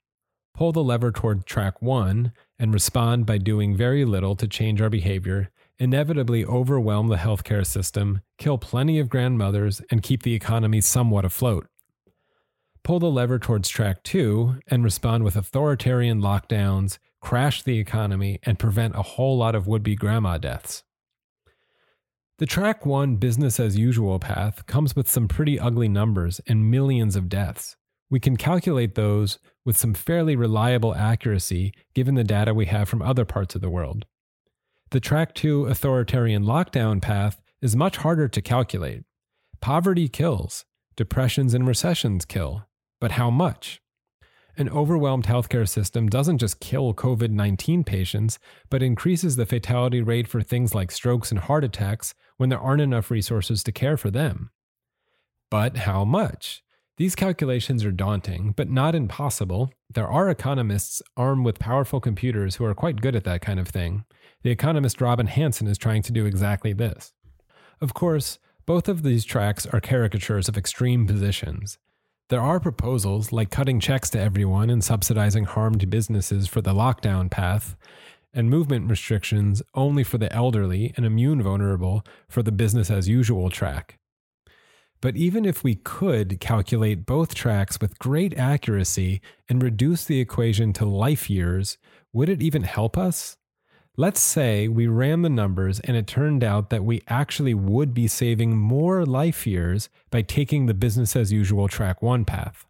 pull 0.54 0.72
the 0.72 0.84
lever 0.84 1.12
toward 1.12 1.48
track 1.48 1.82
one 1.82 2.32
and 2.60 2.74
respond 2.74 3.26
by 3.26 3.40
doing 3.40 3.76
very 3.76 4.06
little 4.06 4.36
to 4.36 4.48
change 4.48 4.82
our 4.82 4.90
behavior 4.90 5.52
inevitably 5.80 6.44
overwhelm 6.46 7.08
the 7.08 7.18
healthcare 7.18 7.66
system, 7.66 8.22
kill 8.38 8.58
plenty 8.58 9.00
of 9.00 9.10
grandmothers, 9.10 9.82
and 9.92 10.04
keep 10.04 10.24
the 10.24 10.34
economy 10.34 10.82
somewhat 10.82 11.26
afloat. 11.26 11.68
Pull 12.84 13.00
the 13.00 13.12
lever 13.12 13.38
towards 13.38 13.70
track 13.70 14.04
two 14.04 14.60
and 14.68 14.84
respond 14.84 15.24
with 15.24 15.36
authoritarian 15.36 16.22
lockdowns, 16.22 17.00
crash 17.22 17.62
the 17.62 17.80
economy, 17.80 18.40
and 18.44 18.58
prevent 18.58 18.96
a 18.96 19.02
whole 19.02 19.38
lot 19.38 19.56
of 19.56 19.68
would 19.68 19.84
be 19.84 19.96
grandma 19.96 20.38
deaths. 20.38 20.84
The 22.40 22.46
track 22.46 22.86
one 22.86 23.16
business 23.16 23.60
as 23.60 23.78
usual 23.78 24.20
path 24.20 24.68
comes 24.68 24.96
with 24.96 25.10
some 25.10 25.28
pretty 25.28 25.60
ugly 25.60 25.90
numbers 25.90 26.40
and 26.48 26.70
millions 26.70 27.16
of 27.16 27.30
deaths. 27.30 27.76
We 28.10 28.20
can 28.20 28.38
calculate 28.38 28.96
those 28.96 29.40
with 29.66 29.76
some 29.76 29.94
fairly 29.94 30.36
reliable 30.36 30.96
accuracy 30.96 31.74
given 31.94 32.16
the 32.16 32.24
data 32.24 32.54
we 32.54 32.68
have 32.68 32.88
from 32.88 33.02
other 33.02 33.26
parts 33.26 33.56
of 33.56 33.62
the 33.62 33.70
world. 33.70 34.06
The 34.92 35.02
track 35.02 35.34
2 35.34 35.66
authoritarian 35.66 36.44
lockdown 36.44 37.02
path 37.02 37.42
is 37.62 37.76
much 37.76 37.98
harder 37.98 38.30
to 38.30 38.42
calculate. 38.42 39.04
Poverty 39.60 40.08
kills, 40.08 40.64
depressions 40.96 41.54
and 41.54 41.68
recessions 41.68 42.24
kill, 42.24 42.64
but 43.02 43.12
how 43.12 43.30
much? 43.30 43.82
An 44.56 44.70
overwhelmed 44.70 45.26
healthcare 45.26 45.68
system 45.68 46.08
doesn't 46.08 46.38
just 46.38 46.62
kill 46.62 46.94
COVID 46.94 47.32
19 47.32 47.84
patients, 47.84 48.40
but 48.70 48.82
increases 48.82 49.36
the 49.36 49.46
fatality 49.46 50.02
rate 50.02 50.28
for 50.28 50.42
things 50.42 50.74
like 50.74 50.92
strokes 50.92 51.32
and 51.32 51.42
heart 51.42 51.66
attacks 51.66 52.16
when 52.38 52.48
there 52.48 52.60
aren't 52.60 52.82
enough 52.82 53.12
resources 53.12 53.64
to 53.64 53.74
care 53.74 53.98
for 53.98 54.10
them. 54.10 54.52
But 55.52 55.78
how 55.78 56.06
much? 56.06 56.64
These 56.98 57.16
calculations 57.16 57.86
are 57.86 57.92
daunting, 57.92 58.54
but 58.58 58.72
not 58.72 58.96
impossible. 58.96 59.72
There 59.94 60.08
are 60.08 60.32
economists 60.32 61.04
armed 61.16 61.46
with 61.46 61.60
powerful 61.60 62.00
computers 62.00 62.56
who 62.56 62.66
are 62.66 62.74
quite 62.74 63.02
good 63.02 63.16
at 63.16 63.24
that 63.24 63.42
kind 63.42 63.60
of 63.60 63.68
thing. 63.68 64.04
The 64.42 64.50
economist 64.50 65.00
Robin 65.00 65.28
Hanson 65.28 65.68
is 65.68 65.78
trying 65.78 66.02
to 66.04 66.12
do 66.12 66.26
exactly 66.26 66.74
this. 66.74 67.14
Of 67.82 67.94
course, 67.94 68.40
both 68.66 68.90
of 68.90 69.04
these 69.04 69.26
tracks 69.26 69.68
are 69.68 69.80
caricatures 69.80 70.50
of 70.50 70.58
extreme 70.58 71.06
positions. 71.06 71.78
There 72.30 72.42
are 72.42 72.60
proposals 72.60 73.32
like 73.32 73.52
cutting 73.52 73.80
checks 73.80 74.10
to 74.10 74.20
everyone 74.20 74.72
and 74.72 74.84
subsidizing 74.84 75.46
harmed 75.46 75.88
businesses 75.92 76.48
for 76.48 76.62
the 76.62 76.74
lockdown 76.74 77.30
path, 77.30 77.78
and 78.34 78.50
movement 78.50 78.90
restrictions 78.90 79.62
only 79.76 80.04
for 80.04 80.18
the 80.18 80.34
elderly 80.34 80.94
and 80.98 81.06
immune 81.06 81.44
vulnerable 81.44 82.04
for 82.28 82.42
the 82.42 82.52
business 82.52 82.90
as 82.90 83.08
usual 83.08 83.52
track. 83.52 84.00
But 85.02 85.16
even 85.16 85.46
if 85.46 85.64
we 85.64 85.76
could 85.76 86.40
calculate 86.40 87.06
both 87.06 87.36
tracks 87.36 87.80
with 87.80 88.00
great 88.00 88.38
accuracy 88.38 89.22
and 89.48 89.62
reduce 89.62 90.06
the 90.06 90.20
equation 90.20 90.74
to 90.74 90.86
life 90.86 91.30
years, 91.30 91.78
would 92.14 92.30
it 92.30 92.42
even 92.42 92.64
help 92.64 92.98
us? 92.98 93.38
Let's 93.96 94.20
say 94.20 94.68
we 94.68 94.86
ran 94.88 95.24
the 95.24 95.30
numbers 95.30 95.80
and 95.80 95.98
it 95.98 96.06
turned 96.06 96.44
out 96.44 96.70
that 96.70 96.84
we 96.84 97.02
actually 97.08 97.54
would 97.54 97.94
be 97.94 98.08
saving 98.08 98.56
more 98.56 99.06
life 99.06 99.48
years 99.48 99.90
by 100.12 100.22
taking 100.22 100.66
the 100.66 100.74
business 100.74 101.16
as 101.16 101.32
usual 101.32 101.68
track 101.68 102.02
one 102.02 102.24
path. 102.24 102.66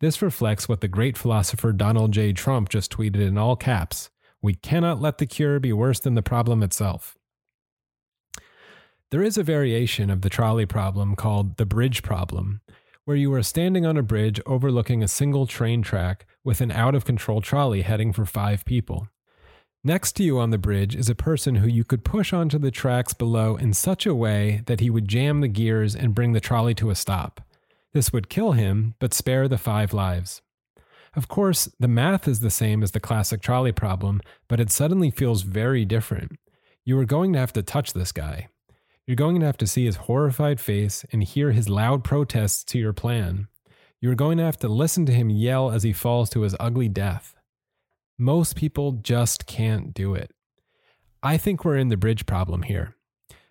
This 0.00 0.22
reflects 0.22 0.68
what 0.68 0.80
the 0.80 0.88
great 0.88 1.16
philosopher 1.16 1.72
Donald 1.72 2.12
J. 2.12 2.32
Trump 2.32 2.70
just 2.70 2.90
tweeted 2.90 3.20
in 3.20 3.38
all 3.38 3.54
caps 3.54 4.10
We 4.40 4.54
cannot 4.54 5.00
let 5.00 5.18
the 5.18 5.26
cure 5.26 5.60
be 5.60 5.72
worse 5.72 6.00
than 6.00 6.14
the 6.14 6.22
problem 6.22 6.62
itself. 6.62 7.16
There 9.12 9.22
is 9.22 9.36
a 9.36 9.42
variation 9.42 10.08
of 10.08 10.22
the 10.22 10.30
trolley 10.30 10.64
problem 10.64 11.16
called 11.16 11.58
the 11.58 11.66
bridge 11.66 12.02
problem, 12.02 12.62
where 13.04 13.14
you 13.14 13.30
are 13.34 13.42
standing 13.42 13.84
on 13.84 13.98
a 13.98 14.02
bridge 14.02 14.40
overlooking 14.46 15.02
a 15.02 15.06
single 15.06 15.46
train 15.46 15.82
track 15.82 16.24
with 16.42 16.62
an 16.62 16.70
out 16.70 16.94
of 16.94 17.04
control 17.04 17.42
trolley 17.42 17.82
heading 17.82 18.14
for 18.14 18.24
five 18.24 18.64
people. 18.64 19.08
Next 19.84 20.12
to 20.12 20.22
you 20.22 20.38
on 20.38 20.48
the 20.48 20.56
bridge 20.56 20.96
is 20.96 21.10
a 21.10 21.14
person 21.14 21.56
who 21.56 21.68
you 21.68 21.84
could 21.84 22.06
push 22.06 22.32
onto 22.32 22.58
the 22.58 22.70
tracks 22.70 23.12
below 23.12 23.54
in 23.56 23.74
such 23.74 24.06
a 24.06 24.14
way 24.14 24.62
that 24.64 24.80
he 24.80 24.88
would 24.88 25.08
jam 25.08 25.42
the 25.42 25.48
gears 25.48 25.94
and 25.94 26.14
bring 26.14 26.32
the 26.32 26.40
trolley 26.40 26.74
to 26.76 26.88
a 26.88 26.94
stop. 26.94 27.42
This 27.92 28.14
would 28.14 28.30
kill 28.30 28.52
him, 28.52 28.94
but 28.98 29.12
spare 29.12 29.46
the 29.46 29.58
five 29.58 29.92
lives. 29.92 30.40
Of 31.14 31.28
course, 31.28 31.68
the 31.78 31.86
math 31.86 32.26
is 32.26 32.40
the 32.40 32.48
same 32.48 32.82
as 32.82 32.92
the 32.92 32.98
classic 32.98 33.42
trolley 33.42 33.72
problem, 33.72 34.22
but 34.48 34.58
it 34.58 34.70
suddenly 34.70 35.10
feels 35.10 35.42
very 35.42 35.84
different. 35.84 36.38
You 36.82 36.98
are 36.98 37.04
going 37.04 37.34
to 37.34 37.38
have 37.40 37.52
to 37.52 37.62
touch 37.62 37.92
this 37.92 38.10
guy. 38.10 38.48
You're 39.06 39.16
going 39.16 39.40
to 39.40 39.46
have 39.46 39.58
to 39.58 39.66
see 39.66 39.84
his 39.84 39.96
horrified 39.96 40.60
face 40.60 41.04
and 41.10 41.24
hear 41.24 41.50
his 41.50 41.68
loud 41.68 42.04
protests 42.04 42.62
to 42.64 42.78
your 42.78 42.92
plan. 42.92 43.48
You're 44.00 44.14
going 44.14 44.38
to 44.38 44.44
have 44.44 44.58
to 44.58 44.68
listen 44.68 45.06
to 45.06 45.12
him 45.12 45.28
yell 45.28 45.70
as 45.70 45.82
he 45.82 45.92
falls 45.92 46.30
to 46.30 46.42
his 46.42 46.54
ugly 46.60 46.88
death. 46.88 47.34
Most 48.16 48.54
people 48.54 48.92
just 48.92 49.46
can't 49.46 49.92
do 49.92 50.14
it. 50.14 50.30
I 51.22 51.36
think 51.36 51.64
we're 51.64 51.76
in 51.76 51.88
the 51.88 51.96
bridge 51.96 52.26
problem 52.26 52.62
here. 52.62 52.96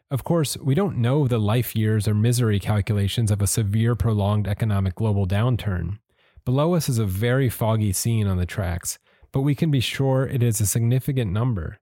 Of 0.09 0.23
course, 0.23 0.57
we 0.57 0.73
don't 0.73 0.97
know 0.97 1.27
the 1.27 1.37
life 1.37 1.75
years 1.75 2.07
or 2.07 2.13
misery 2.13 2.59
calculations 2.59 3.31
of 3.31 3.41
a 3.41 3.47
severe, 3.47 3.95
prolonged 3.95 4.47
economic 4.47 4.95
global 4.95 5.25
downturn. 5.25 5.99
Below 6.45 6.75
us 6.75 6.87
is 6.87 6.97
a 6.97 7.05
very 7.05 7.49
foggy 7.49 7.91
scene 7.91 8.27
on 8.27 8.37
the 8.37 8.45
tracks, 8.45 8.99
but 9.33 9.41
we 9.41 9.55
can 9.55 9.69
be 9.69 9.81
sure 9.81 10.25
it 10.25 10.41
is 10.41 10.61
a 10.61 10.65
significant 10.65 11.31
number. 11.31 11.77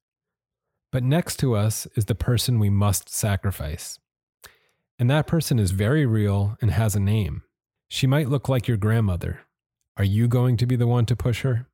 But 0.91 1.03
next 1.03 1.37
to 1.37 1.55
us 1.55 1.87
is 1.95 2.05
the 2.05 2.15
person 2.15 2.59
we 2.59 2.69
must 2.69 3.09
sacrifice. 3.09 3.99
And 4.97 5.09
that 5.09 5.27
person 5.27 5.59
is 5.59 5.71
very 5.71 6.05
real 6.05 6.57
and 6.61 6.71
has 6.71 6.95
a 6.95 6.99
name. 6.99 7.43
She 7.87 8.07
might 8.07 8.29
look 8.29 8.49
like 8.49 8.67
your 8.67 8.77
grandmother. 8.77 9.41
Are 9.97 10.03
you 10.03 10.27
going 10.27 10.57
to 10.57 10.65
be 10.65 10.75
the 10.75 10.87
one 10.87 11.05
to 11.05 11.15
push 11.15 11.41
her? 11.41 11.67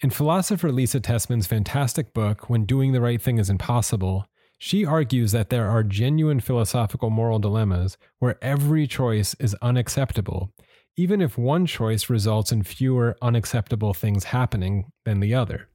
In 0.00 0.10
philosopher 0.10 0.70
Lisa 0.70 1.00
Tessman's 1.00 1.46
fantastic 1.46 2.14
book, 2.14 2.48
When 2.48 2.64
Doing 2.64 2.92
the 2.92 3.00
Right 3.00 3.20
Thing 3.20 3.38
is 3.38 3.50
Impossible, 3.50 4.26
she 4.56 4.84
argues 4.84 5.32
that 5.32 5.50
there 5.50 5.68
are 5.68 5.82
genuine 5.82 6.40
philosophical 6.40 7.10
moral 7.10 7.38
dilemmas 7.38 7.96
where 8.18 8.38
every 8.42 8.86
choice 8.86 9.34
is 9.40 9.56
unacceptable, 9.62 10.52
even 10.96 11.20
if 11.20 11.36
one 11.36 11.66
choice 11.66 12.08
results 12.10 12.52
in 12.52 12.62
fewer 12.62 13.16
unacceptable 13.22 13.94
things 13.94 14.24
happening 14.24 14.90
than 15.04 15.20
the 15.20 15.34
other. 15.34 15.68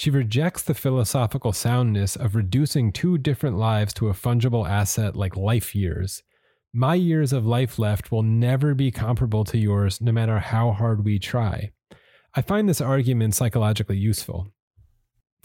She 0.00 0.08
rejects 0.08 0.62
the 0.62 0.72
philosophical 0.72 1.52
soundness 1.52 2.16
of 2.16 2.34
reducing 2.34 2.90
two 2.90 3.18
different 3.18 3.58
lives 3.58 3.92
to 3.92 4.08
a 4.08 4.14
fungible 4.14 4.66
asset 4.66 5.14
like 5.14 5.36
life 5.36 5.74
years. 5.74 6.22
My 6.72 6.94
years 6.94 7.34
of 7.34 7.44
life 7.44 7.78
left 7.78 8.10
will 8.10 8.22
never 8.22 8.74
be 8.74 8.90
comparable 8.90 9.44
to 9.44 9.58
yours, 9.58 10.00
no 10.00 10.10
matter 10.10 10.38
how 10.38 10.72
hard 10.72 11.04
we 11.04 11.18
try. 11.18 11.72
I 12.34 12.40
find 12.40 12.66
this 12.66 12.80
argument 12.80 13.34
psychologically 13.34 13.98
useful. 13.98 14.48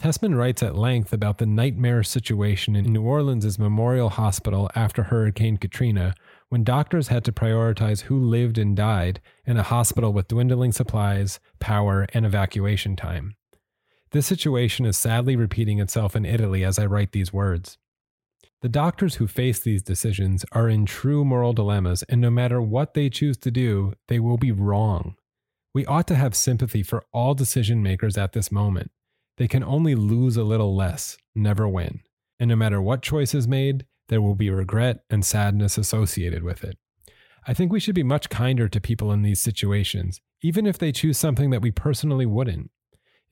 Tessman 0.00 0.34
writes 0.34 0.62
at 0.62 0.74
length 0.74 1.12
about 1.12 1.36
the 1.36 1.44
nightmare 1.44 2.02
situation 2.02 2.74
in 2.74 2.90
New 2.90 3.02
Orleans' 3.02 3.58
Memorial 3.58 4.08
Hospital 4.08 4.70
after 4.74 5.02
Hurricane 5.02 5.58
Katrina, 5.58 6.14
when 6.48 6.64
doctors 6.64 7.08
had 7.08 7.26
to 7.26 7.30
prioritize 7.30 8.00
who 8.00 8.18
lived 8.18 8.56
and 8.56 8.74
died 8.74 9.20
in 9.44 9.58
a 9.58 9.62
hospital 9.62 10.14
with 10.14 10.28
dwindling 10.28 10.72
supplies, 10.72 11.40
power, 11.60 12.06
and 12.14 12.24
evacuation 12.24 12.96
time. 12.96 13.36
This 14.12 14.26
situation 14.26 14.86
is 14.86 14.96
sadly 14.96 15.36
repeating 15.36 15.80
itself 15.80 16.14
in 16.14 16.24
Italy 16.24 16.64
as 16.64 16.78
I 16.78 16.86
write 16.86 17.12
these 17.12 17.32
words. 17.32 17.78
The 18.62 18.68
doctors 18.68 19.16
who 19.16 19.26
face 19.26 19.60
these 19.60 19.82
decisions 19.82 20.44
are 20.52 20.68
in 20.68 20.86
true 20.86 21.24
moral 21.24 21.52
dilemmas, 21.52 22.02
and 22.04 22.20
no 22.20 22.30
matter 22.30 22.60
what 22.60 22.94
they 22.94 23.10
choose 23.10 23.36
to 23.38 23.50
do, 23.50 23.92
they 24.08 24.18
will 24.18 24.38
be 24.38 24.52
wrong. 24.52 25.16
We 25.74 25.84
ought 25.84 26.06
to 26.08 26.14
have 26.14 26.34
sympathy 26.34 26.82
for 26.82 27.04
all 27.12 27.34
decision 27.34 27.82
makers 27.82 28.16
at 28.16 28.32
this 28.32 28.50
moment. 28.50 28.90
They 29.36 29.46
can 29.46 29.62
only 29.62 29.94
lose 29.94 30.36
a 30.36 30.44
little 30.44 30.74
less, 30.74 31.18
never 31.34 31.68
win. 31.68 32.00
And 32.40 32.48
no 32.48 32.56
matter 32.56 32.80
what 32.80 33.02
choice 33.02 33.34
is 33.34 33.46
made, 33.46 33.86
there 34.08 34.22
will 34.22 34.34
be 34.34 34.50
regret 34.50 35.04
and 35.10 35.24
sadness 35.24 35.76
associated 35.76 36.42
with 36.42 36.64
it. 36.64 36.78
I 37.46 37.54
think 37.54 37.70
we 37.70 37.80
should 37.80 37.94
be 37.94 38.02
much 38.02 38.30
kinder 38.30 38.68
to 38.68 38.80
people 38.80 39.12
in 39.12 39.22
these 39.22 39.40
situations, 39.40 40.20
even 40.42 40.66
if 40.66 40.78
they 40.78 40.92
choose 40.92 41.18
something 41.18 41.50
that 41.50 41.62
we 41.62 41.70
personally 41.70 42.26
wouldn't. 42.26 42.70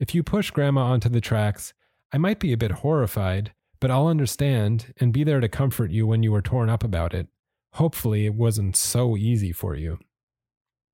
If 0.05 0.15
you 0.15 0.23
push 0.23 0.51
grandma 0.51 0.83
onto 0.83 1.09
the 1.09 1.23
tracks, 1.23 1.73
I 2.13 2.19
might 2.19 2.39
be 2.39 2.53
a 2.53 2.59
bit 2.59 2.71
horrified, 2.71 3.55
but 3.81 3.91
I'll 3.91 4.07
understand 4.07 4.93
and 5.01 5.15
be 5.15 5.25
there 5.25 5.41
to 5.41 5.49
comfort 5.49 5.91
you 5.91 6.07
when 6.07 6.23
you 6.23 6.35
are 6.35 6.43
torn 6.43 6.69
up 6.69 6.85
about 6.85 7.15
it. 7.15 7.29
Hopefully, 7.73 8.27
it 8.27 8.35
wasn't 8.35 8.77
so 8.77 9.17
easy 9.17 9.51
for 9.51 9.75
you. 9.75 9.99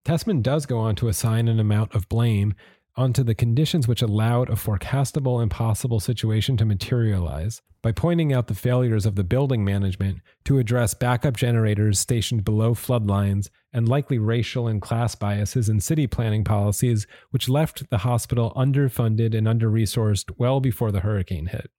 Tessman 0.05 0.43
does 0.43 0.65
go 0.65 0.79
on 0.79 0.95
to 0.95 1.09
assign 1.09 1.49
an 1.49 1.59
amount 1.59 1.93
of 1.93 2.09
blame 2.09 2.55
onto 2.97 3.23
the 3.23 3.35
conditions 3.35 3.87
which 3.87 4.03
allowed 4.03 4.49
a 4.49 4.55
forecastable 4.55 5.43
impossible 5.43 6.01
situation 6.01 6.57
to 6.57 6.65
materialize 6.65 7.63
by 7.83 7.93
pointing 7.93 8.33
out 8.33 8.47
the 8.47 8.55
failures 8.55 9.07
of 9.07 9.15
the 9.15 9.25
building 9.25 9.65
management 9.65 10.19
to 10.45 10.59
address 10.59 10.93
backup 10.93 11.37
generators 11.37 11.99
stationed 11.99 12.45
below 12.45 12.75
flood 12.75 13.07
lines 13.07 13.51
and 13.73 13.89
likely 13.89 14.19
racial 14.19 14.69
and 14.69 14.83
class 14.83 15.15
biases 15.15 15.69
in 15.69 15.81
city 15.81 16.07
planning 16.07 16.45
policies 16.45 17.07
which 17.31 17.49
left 17.49 17.89
the 17.91 17.99
hospital 17.99 18.53
underfunded 18.57 19.35
and 19.35 19.49
under-resourced 19.49 20.31
well 20.37 20.61
before 20.61 20.93
the 20.93 21.01
hurricane 21.01 21.47
hit. 21.47 21.71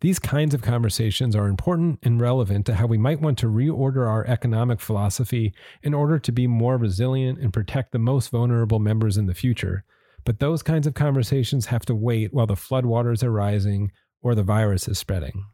These 0.00 0.18
kinds 0.18 0.54
of 0.54 0.62
conversations 0.62 1.36
are 1.36 1.46
important 1.46 1.98
and 2.02 2.20
relevant 2.20 2.64
to 2.66 2.74
how 2.76 2.86
we 2.86 2.96
might 2.96 3.20
want 3.20 3.36
to 3.38 3.48
reorder 3.48 4.08
our 4.08 4.26
economic 4.26 4.80
philosophy 4.80 5.52
in 5.82 5.92
order 5.92 6.18
to 6.18 6.32
be 6.32 6.46
more 6.46 6.78
resilient 6.78 7.38
and 7.38 7.52
protect 7.52 7.92
the 7.92 7.98
most 7.98 8.30
vulnerable 8.30 8.78
members 8.78 9.18
in 9.18 9.26
the 9.26 9.34
future, 9.34 9.84
but 10.24 10.38
those 10.38 10.62
kinds 10.62 10.86
of 10.86 10.94
conversations 10.94 11.66
have 11.66 11.84
to 11.86 11.94
wait 11.94 12.32
while 12.32 12.46
the 12.46 12.54
floodwaters 12.54 13.22
are 13.22 13.30
rising 13.30 13.90
or 14.22 14.34
the 14.34 14.42
virus 14.42 14.88
is 14.88 14.98
spreading. 14.98 15.44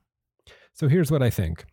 So 0.75 0.89
here's 0.89 1.11
what 1.11 1.23
I 1.23 1.31
think 1.31 1.65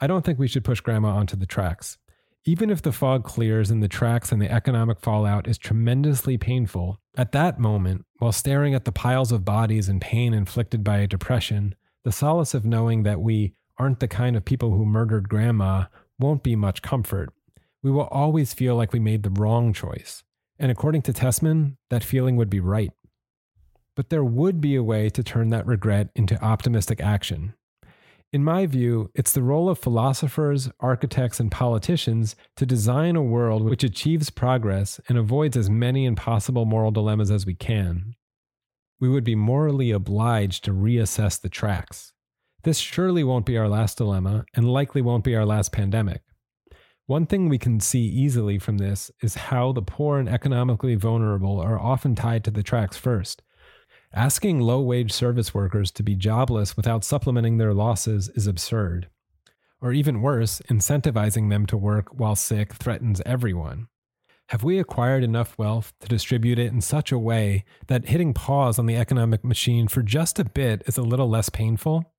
I 0.00 0.06
don't 0.06 0.24
think 0.24 0.38
we 0.38 0.48
should 0.48 0.64
push 0.64 0.80
grandma 0.80 1.16
onto 1.16 1.36
the 1.36 1.46
tracks. 1.46 1.98
Even 2.44 2.70
if 2.70 2.80
the 2.80 2.92
fog 2.92 3.24
clears 3.24 3.70
and 3.70 3.82
the 3.82 3.88
tracks 3.88 4.30
and 4.30 4.40
the 4.40 4.52
economic 4.52 5.00
fallout 5.00 5.48
is 5.48 5.58
tremendously 5.58 6.38
painful, 6.38 7.00
at 7.16 7.32
that 7.32 7.58
moment, 7.58 8.04
while 8.18 8.30
staring 8.30 8.72
at 8.72 8.84
the 8.84 8.92
piles 8.92 9.32
of 9.32 9.44
bodies 9.44 9.88
and 9.88 10.00
pain 10.00 10.32
inflicted 10.32 10.84
by 10.84 10.98
a 10.98 11.08
depression, 11.08 11.74
the 12.04 12.12
solace 12.12 12.54
of 12.54 12.64
knowing 12.64 13.02
that 13.02 13.20
we 13.20 13.54
aren't 13.78 13.98
the 13.98 14.06
kind 14.06 14.36
of 14.36 14.44
people 14.44 14.70
who 14.70 14.86
murdered 14.86 15.28
grandma 15.28 15.86
won't 16.20 16.44
be 16.44 16.54
much 16.54 16.82
comfort. 16.82 17.32
We 17.82 17.90
will 17.90 18.06
always 18.12 18.54
feel 18.54 18.76
like 18.76 18.92
we 18.92 19.00
made 19.00 19.24
the 19.24 19.30
wrong 19.30 19.72
choice. 19.72 20.22
And 20.58 20.70
according 20.70 21.02
to 21.02 21.12
Tessman, 21.12 21.76
that 21.90 22.04
feeling 22.04 22.36
would 22.36 22.50
be 22.50 22.60
right. 22.60 22.90
But 23.94 24.10
there 24.10 24.24
would 24.24 24.60
be 24.60 24.76
a 24.76 24.82
way 24.82 25.10
to 25.10 25.22
turn 25.22 25.50
that 25.50 25.66
regret 25.66 26.08
into 26.14 26.42
optimistic 26.42 27.00
action. 27.00 27.54
In 28.32 28.42
my 28.44 28.66
view, 28.66 29.10
it's 29.14 29.32
the 29.32 29.42
role 29.42 29.68
of 29.68 29.78
philosophers, 29.78 30.68
architects, 30.80 31.40
and 31.40 31.50
politicians 31.50 32.36
to 32.56 32.66
design 32.66 33.16
a 33.16 33.22
world 33.22 33.62
which 33.62 33.84
achieves 33.84 34.30
progress 34.30 35.00
and 35.08 35.16
avoids 35.16 35.56
as 35.56 35.70
many 35.70 36.04
impossible 36.04 36.64
moral 36.64 36.90
dilemmas 36.90 37.30
as 37.30 37.46
we 37.46 37.54
can. 37.54 38.14
We 38.98 39.08
would 39.08 39.24
be 39.24 39.34
morally 39.34 39.90
obliged 39.90 40.64
to 40.64 40.72
reassess 40.72 41.40
the 41.40 41.48
tracks. 41.48 42.12
This 42.64 42.78
surely 42.78 43.22
won't 43.22 43.46
be 43.46 43.56
our 43.56 43.68
last 43.68 43.96
dilemma 43.96 44.44
and 44.52 44.68
likely 44.68 45.00
won't 45.00 45.24
be 45.24 45.36
our 45.36 45.46
last 45.46 45.70
pandemic. 45.70 46.22
One 47.06 47.26
thing 47.26 47.48
we 47.48 47.58
can 47.58 47.78
see 47.80 48.02
easily 48.02 48.58
from 48.58 48.78
this 48.78 49.10
is 49.22 49.34
how 49.34 49.72
the 49.72 49.82
poor 49.82 50.18
and 50.18 50.28
economically 50.28 50.96
vulnerable 50.96 51.60
are 51.60 51.78
often 51.78 52.14
tied 52.14 52.42
to 52.44 52.50
the 52.50 52.64
tracks 52.64 52.96
first, 52.96 53.42
Asking 54.16 54.60
low 54.60 54.80
wage 54.80 55.12
service 55.12 55.52
workers 55.52 55.90
to 55.92 56.02
be 56.02 56.14
jobless 56.14 56.74
without 56.74 57.04
supplementing 57.04 57.58
their 57.58 57.74
losses 57.74 58.30
is 58.30 58.46
absurd. 58.46 59.08
Or 59.80 59.92
even 59.92 60.22
worse, 60.22 60.62
incentivizing 60.70 61.50
them 61.50 61.66
to 61.66 61.76
work 61.76 62.08
while 62.18 62.34
sick 62.34 62.72
threatens 62.72 63.20
everyone. 63.26 63.88
Have 64.48 64.64
we 64.64 64.78
acquired 64.78 65.22
enough 65.22 65.58
wealth 65.58 65.92
to 66.00 66.08
distribute 66.08 66.58
it 66.58 66.72
in 66.72 66.80
such 66.80 67.12
a 67.12 67.18
way 67.18 67.64
that 67.88 68.08
hitting 68.08 68.32
pause 68.32 68.78
on 68.78 68.86
the 68.86 68.96
economic 68.96 69.44
machine 69.44 69.86
for 69.86 70.02
just 70.02 70.38
a 70.38 70.44
bit 70.44 70.82
is 70.86 70.96
a 70.96 71.02
little 71.02 71.28
less 71.28 71.50
painful? 71.50 72.10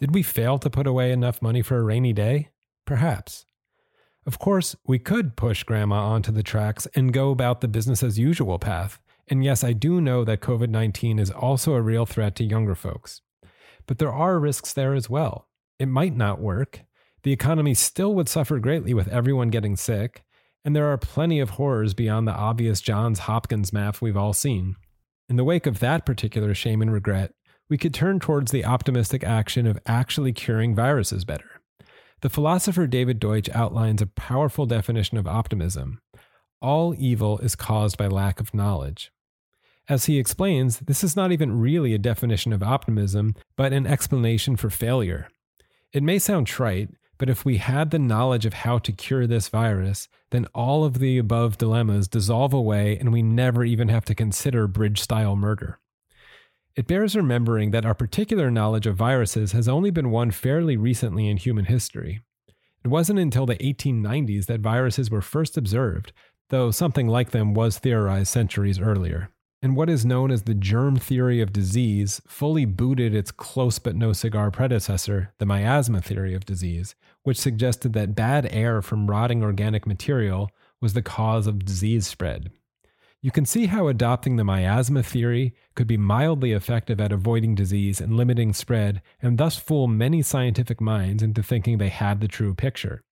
Did 0.00 0.14
we 0.14 0.22
fail 0.22 0.58
to 0.58 0.70
put 0.70 0.86
away 0.86 1.12
enough 1.12 1.42
money 1.42 1.60
for 1.60 1.76
a 1.76 1.82
rainy 1.82 2.12
day? 2.14 2.48
Perhaps. 2.86 3.44
Of 4.26 4.38
course, 4.38 4.74
we 4.86 4.98
could 4.98 5.36
push 5.36 5.62
grandma 5.64 6.06
onto 6.06 6.32
the 6.32 6.42
tracks 6.42 6.86
and 6.94 7.12
go 7.12 7.30
about 7.30 7.60
the 7.60 7.68
business 7.68 8.02
as 8.02 8.18
usual 8.18 8.58
path, 8.58 8.98
and 9.28 9.42
yes, 9.42 9.64
I 9.64 9.72
do 9.72 10.00
know 10.00 10.24
that 10.24 10.40
COVID 10.40 10.68
19 10.68 11.18
is 11.18 11.30
also 11.30 11.74
a 11.74 11.82
real 11.82 12.06
threat 12.06 12.34
to 12.36 12.44
younger 12.44 12.74
folks. 12.74 13.20
But 13.86 13.98
there 13.98 14.12
are 14.12 14.38
risks 14.38 14.72
there 14.72 14.94
as 14.94 15.08
well. 15.08 15.48
It 15.78 15.86
might 15.86 16.16
not 16.16 16.40
work. 16.40 16.80
The 17.22 17.32
economy 17.32 17.74
still 17.74 18.14
would 18.14 18.28
suffer 18.28 18.58
greatly 18.58 18.94
with 18.94 19.08
everyone 19.08 19.48
getting 19.48 19.76
sick. 19.76 20.24
And 20.64 20.74
there 20.74 20.90
are 20.90 20.98
plenty 20.98 21.40
of 21.40 21.50
horrors 21.50 21.92
beyond 21.92 22.26
the 22.26 22.32
obvious 22.32 22.80
Johns 22.80 23.20
Hopkins 23.20 23.72
math 23.72 24.00
we've 24.00 24.16
all 24.16 24.32
seen. 24.32 24.76
In 25.28 25.36
the 25.36 25.44
wake 25.44 25.66
of 25.66 25.80
that 25.80 26.06
particular 26.06 26.54
shame 26.54 26.80
and 26.80 26.92
regret, 26.92 27.32
we 27.68 27.78
could 27.78 27.94
turn 27.94 28.20
towards 28.20 28.50
the 28.50 28.64
optimistic 28.64 29.24
action 29.24 29.66
of 29.66 29.78
actually 29.86 30.32
curing 30.32 30.74
viruses 30.74 31.24
better. 31.24 31.53
The 32.24 32.30
philosopher 32.30 32.86
David 32.86 33.20
Deutsch 33.20 33.50
outlines 33.50 34.00
a 34.00 34.06
powerful 34.06 34.64
definition 34.64 35.18
of 35.18 35.26
optimism. 35.26 36.00
All 36.62 36.94
evil 36.96 37.38
is 37.40 37.54
caused 37.54 37.98
by 37.98 38.06
lack 38.06 38.40
of 38.40 38.54
knowledge. 38.54 39.12
As 39.90 40.06
he 40.06 40.18
explains, 40.18 40.78
this 40.78 41.04
is 41.04 41.16
not 41.16 41.32
even 41.32 41.60
really 41.60 41.92
a 41.92 41.98
definition 41.98 42.54
of 42.54 42.62
optimism, 42.62 43.34
but 43.58 43.74
an 43.74 43.86
explanation 43.86 44.56
for 44.56 44.70
failure. 44.70 45.28
It 45.92 46.02
may 46.02 46.18
sound 46.18 46.46
trite, 46.46 46.88
but 47.18 47.28
if 47.28 47.44
we 47.44 47.58
had 47.58 47.90
the 47.90 47.98
knowledge 47.98 48.46
of 48.46 48.54
how 48.54 48.78
to 48.78 48.92
cure 48.92 49.26
this 49.26 49.50
virus, 49.50 50.08
then 50.30 50.46
all 50.54 50.82
of 50.82 51.00
the 51.00 51.18
above 51.18 51.58
dilemmas 51.58 52.08
dissolve 52.08 52.54
away 52.54 52.96
and 52.96 53.12
we 53.12 53.20
never 53.22 53.64
even 53.64 53.88
have 53.90 54.06
to 54.06 54.14
consider 54.14 54.66
bridge 54.66 54.98
style 54.98 55.36
murder. 55.36 55.78
It 56.76 56.86
bears 56.86 57.14
remembering 57.14 57.70
that 57.70 57.86
our 57.86 57.94
particular 57.94 58.50
knowledge 58.50 58.86
of 58.86 58.96
viruses 58.96 59.52
has 59.52 59.68
only 59.68 59.90
been 59.90 60.10
won 60.10 60.30
fairly 60.30 60.76
recently 60.76 61.28
in 61.28 61.36
human 61.36 61.66
history. 61.66 62.20
It 62.84 62.88
wasn't 62.88 63.18
until 63.18 63.46
the 63.46 63.56
1890s 63.56 64.46
that 64.46 64.60
viruses 64.60 65.10
were 65.10 65.22
first 65.22 65.56
observed, 65.56 66.12
though 66.50 66.70
something 66.70 67.08
like 67.08 67.30
them 67.30 67.54
was 67.54 67.78
theorized 67.78 68.28
centuries 68.28 68.78
earlier 68.78 69.30
and 69.64 69.76
what 69.76 69.88
is 69.88 70.04
known 70.04 70.30
as 70.30 70.42
the 70.42 70.52
germ 70.52 70.94
theory 70.94 71.40
of 71.40 71.50
disease 71.50 72.20
fully 72.26 72.66
booted 72.66 73.14
its 73.14 73.30
close 73.30 73.78
but 73.78 73.96
no 73.96 74.12
cigar 74.12 74.50
predecessor, 74.50 75.32
the 75.38 75.46
miasma 75.46 76.02
theory 76.02 76.34
of 76.34 76.44
disease, 76.44 76.94
which 77.22 77.40
suggested 77.40 77.94
that 77.94 78.14
bad 78.14 78.46
air 78.50 78.82
from 78.82 79.06
rotting 79.10 79.42
organic 79.42 79.86
material 79.86 80.50
was 80.82 80.92
the 80.92 81.00
cause 81.00 81.46
of 81.46 81.64
disease 81.64 82.06
spread. 82.06 82.50
You 83.24 83.30
can 83.30 83.46
see 83.46 83.64
how 83.64 83.88
adopting 83.88 84.36
the 84.36 84.44
miasma 84.44 85.02
theory 85.02 85.54
could 85.74 85.86
be 85.86 85.96
mildly 85.96 86.52
effective 86.52 87.00
at 87.00 87.10
avoiding 87.10 87.54
disease 87.54 87.98
and 87.98 88.18
limiting 88.18 88.52
spread, 88.52 89.00
and 89.22 89.38
thus 89.38 89.56
fool 89.56 89.88
many 89.88 90.20
scientific 90.20 90.78
minds 90.78 91.22
into 91.22 91.42
thinking 91.42 91.78
they 91.78 91.88
had 91.88 92.20
the 92.20 92.28
true 92.28 92.54
picture. 92.54 93.02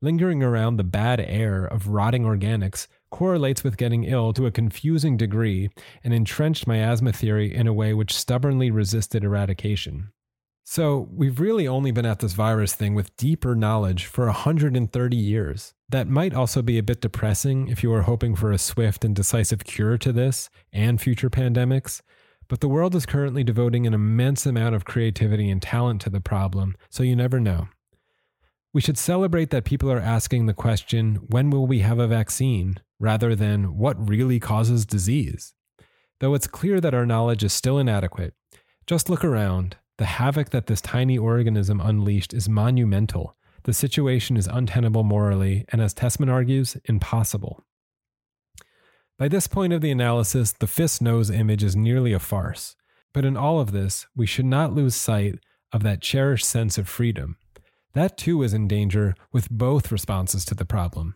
Lingering 0.00 0.42
around 0.42 0.78
the 0.78 0.82
bad 0.82 1.20
air 1.20 1.66
of 1.66 1.88
rotting 1.88 2.22
organics 2.22 2.86
correlates 3.10 3.62
with 3.62 3.76
getting 3.76 4.04
ill 4.04 4.32
to 4.32 4.46
a 4.46 4.50
confusing 4.50 5.18
degree 5.18 5.68
and 6.02 6.14
entrenched 6.14 6.66
miasma 6.66 7.12
theory 7.12 7.54
in 7.54 7.66
a 7.66 7.74
way 7.74 7.92
which 7.92 8.16
stubbornly 8.16 8.70
resisted 8.70 9.24
eradication. 9.24 10.10
So, 10.72 11.08
we've 11.12 11.40
really 11.40 11.66
only 11.66 11.90
been 11.90 12.06
at 12.06 12.20
this 12.20 12.34
virus 12.34 12.76
thing 12.76 12.94
with 12.94 13.16
deeper 13.16 13.56
knowledge 13.56 14.04
for 14.04 14.26
130 14.26 15.16
years. 15.16 15.74
That 15.88 16.06
might 16.06 16.32
also 16.32 16.62
be 16.62 16.78
a 16.78 16.82
bit 16.84 17.00
depressing 17.00 17.66
if 17.66 17.82
you 17.82 17.92
are 17.92 18.02
hoping 18.02 18.36
for 18.36 18.52
a 18.52 18.56
swift 18.56 19.04
and 19.04 19.12
decisive 19.12 19.64
cure 19.64 19.98
to 19.98 20.12
this 20.12 20.48
and 20.72 21.00
future 21.00 21.28
pandemics. 21.28 22.02
But 22.46 22.60
the 22.60 22.68
world 22.68 22.94
is 22.94 23.04
currently 23.04 23.42
devoting 23.42 23.84
an 23.84 23.94
immense 23.94 24.46
amount 24.46 24.76
of 24.76 24.84
creativity 24.84 25.50
and 25.50 25.60
talent 25.60 26.02
to 26.02 26.10
the 26.10 26.20
problem, 26.20 26.76
so 26.88 27.02
you 27.02 27.16
never 27.16 27.40
know. 27.40 27.66
We 28.72 28.80
should 28.80 28.96
celebrate 28.96 29.50
that 29.50 29.64
people 29.64 29.90
are 29.90 29.98
asking 29.98 30.46
the 30.46 30.54
question 30.54 31.16
when 31.30 31.50
will 31.50 31.66
we 31.66 31.80
have 31.80 31.98
a 31.98 32.06
vaccine? 32.06 32.78
rather 33.00 33.34
than 33.34 33.78
what 33.78 34.08
really 34.08 34.38
causes 34.38 34.84
disease. 34.84 35.54
Though 36.20 36.34
it's 36.34 36.46
clear 36.46 36.80
that 36.82 36.92
our 36.92 37.06
knowledge 37.06 37.42
is 37.42 37.52
still 37.52 37.78
inadequate, 37.78 38.34
just 38.86 39.08
look 39.08 39.24
around. 39.24 39.76
The 40.00 40.06
havoc 40.06 40.48
that 40.48 40.66
this 40.66 40.80
tiny 40.80 41.18
organism 41.18 41.78
unleashed 41.78 42.32
is 42.32 42.48
monumental. 42.48 43.36
The 43.64 43.74
situation 43.74 44.38
is 44.38 44.46
untenable 44.46 45.04
morally, 45.04 45.66
and 45.68 45.82
as 45.82 45.92
Tessman 45.92 46.30
argues, 46.30 46.78
impossible. 46.86 47.62
By 49.18 49.28
this 49.28 49.46
point 49.46 49.74
of 49.74 49.82
the 49.82 49.90
analysis, 49.90 50.52
the 50.52 50.66
fist 50.66 51.02
nose 51.02 51.28
image 51.28 51.62
is 51.62 51.76
nearly 51.76 52.14
a 52.14 52.18
farce. 52.18 52.76
But 53.12 53.26
in 53.26 53.36
all 53.36 53.60
of 53.60 53.72
this, 53.72 54.06
we 54.16 54.24
should 54.24 54.46
not 54.46 54.72
lose 54.72 54.94
sight 54.94 55.38
of 55.70 55.82
that 55.82 56.00
cherished 56.00 56.46
sense 56.46 56.78
of 56.78 56.88
freedom. 56.88 57.36
That 57.92 58.16
too 58.16 58.42
is 58.42 58.54
in 58.54 58.68
danger 58.68 59.14
with 59.32 59.50
both 59.50 59.92
responses 59.92 60.46
to 60.46 60.54
the 60.54 60.64
problem. 60.64 61.14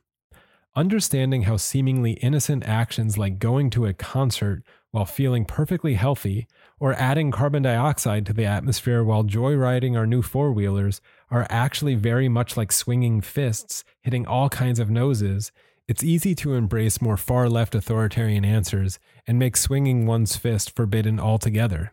Understanding 0.76 1.44
how 1.44 1.56
seemingly 1.56 2.12
innocent 2.20 2.64
actions 2.64 3.16
like 3.16 3.38
going 3.38 3.70
to 3.70 3.86
a 3.86 3.94
concert 3.94 4.62
while 4.94 5.04
feeling 5.04 5.44
perfectly 5.44 5.94
healthy 5.94 6.46
or 6.78 6.92
adding 6.92 7.32
carbon 7.32 7.64
dioxide 7.64 8.24
to 8.24 8.32
the 8.32 8.44
atmosphere 8.44 9.02
while 9.02 9.24
joyriding 9.24 9.96
our 9.96 10.06
new 10.06 10.22
four 10.22 10.52
wheelers 10.52 11.00
are 11.32 11.48
actually 11.50 11.96
very 11.96 12.28
much 12.28 12.56
like 12.56 12.70
swinging 12.70 13.20
fists 13.20 13.82
hitting 14.02 14.24
all 14.24 14.48
kinds 14.48 14.78
of 14.78 14.88
noses, 14.88 15.50
it's 15.88 16.04
easy 16.04 16.32
to 16.36 16.54
embrace 16.54 17.02
more 17.02 17.16
far 17.16 17.48
left 17.48 17.74
authoritarian 17.74 18.44
answers 18.44 19.00
and 19.26 19.36
make 19.36 19.56
swinging 19.56 20.06
one's 20.06 20.36
fist 20.36 20.76
forbidden 20.76 21.18
altogether. 21.18 21.92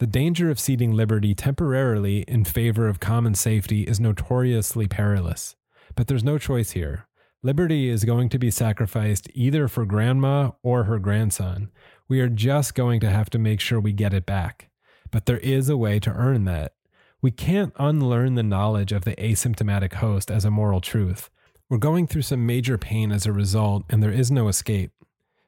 The 0.00 0.08
danger 0.08 0.50
of 0.50 0.58
ceding 0.58 0.94
liberty 0.94 1.32
temporarily 1.32 2.22
in 2.22 2.42
favor 2.42 2.88
of 2.88 2.98
common 2.98 3.36
safety 3.36 3.82
is 3.82 4.00
notoriously 4.00 4.88
perilous. 4.88 5.54
But 5.94 6.08
there's 6.08 6.24
no 6.24 6.38
choice 6.38 6.72
here. 6.72 7.06
Liberty 7.46 7.88
is 7.88 8.04
going 8.04 8.28
to 8.30 8.40
be 8.40 8.50
sacrificed 8.50 9.28
either 9.32 9.68
for 9.68 9.84
grandma 9.84 10.50
or 10.64 10.82
her 10.82 10.98
grandson. 10.98 11.70
We 12.08 12.20
are 12.20 12.28
just 12.28 12.74
going 12.74 13.00
to 13.00 13.10
have 13.10 13.30
to 13.30 13.38
make 13.38 13.60
sure 13.60 13.80
we 13.80 13.92
get 13.92 14.14
it 14.14 14.26
back. 14.26 14.70
But 15.10 15.26
there 15.26 15.38
is 15.38 15.68
a 15.68 15.76
way 15.76 15.98
to 16.00 16.12
earn 16.12 16.44
that. 16.44 16.74
We 17.22 17.30
can't 17.30 17.72
unlearn 17.78 18.34
the 18.34 18.42
knowledge 18.42 18.92
of 18.92 19.04
the 19.04 19.16
asymptomatic 19.16 19.94
host 19.94 20.30
as 20.30 20.44
a 20.44 20.50
moral 20.50 20.80
truth. 20.80 21.30
We're 21.68 21.78
going 21.78 22.06
through 22.06 22.22
some 22.22 22.46
major 22.46 22.78
pain 22.78 23.10
as 23.10 23.26
a 23.26 23.32
result, 23.32 23.84
and 23.88 24.02
there 24.02 24.12
is 24.12 24.30
no 24.30 24.48
escape. 24.48 24.92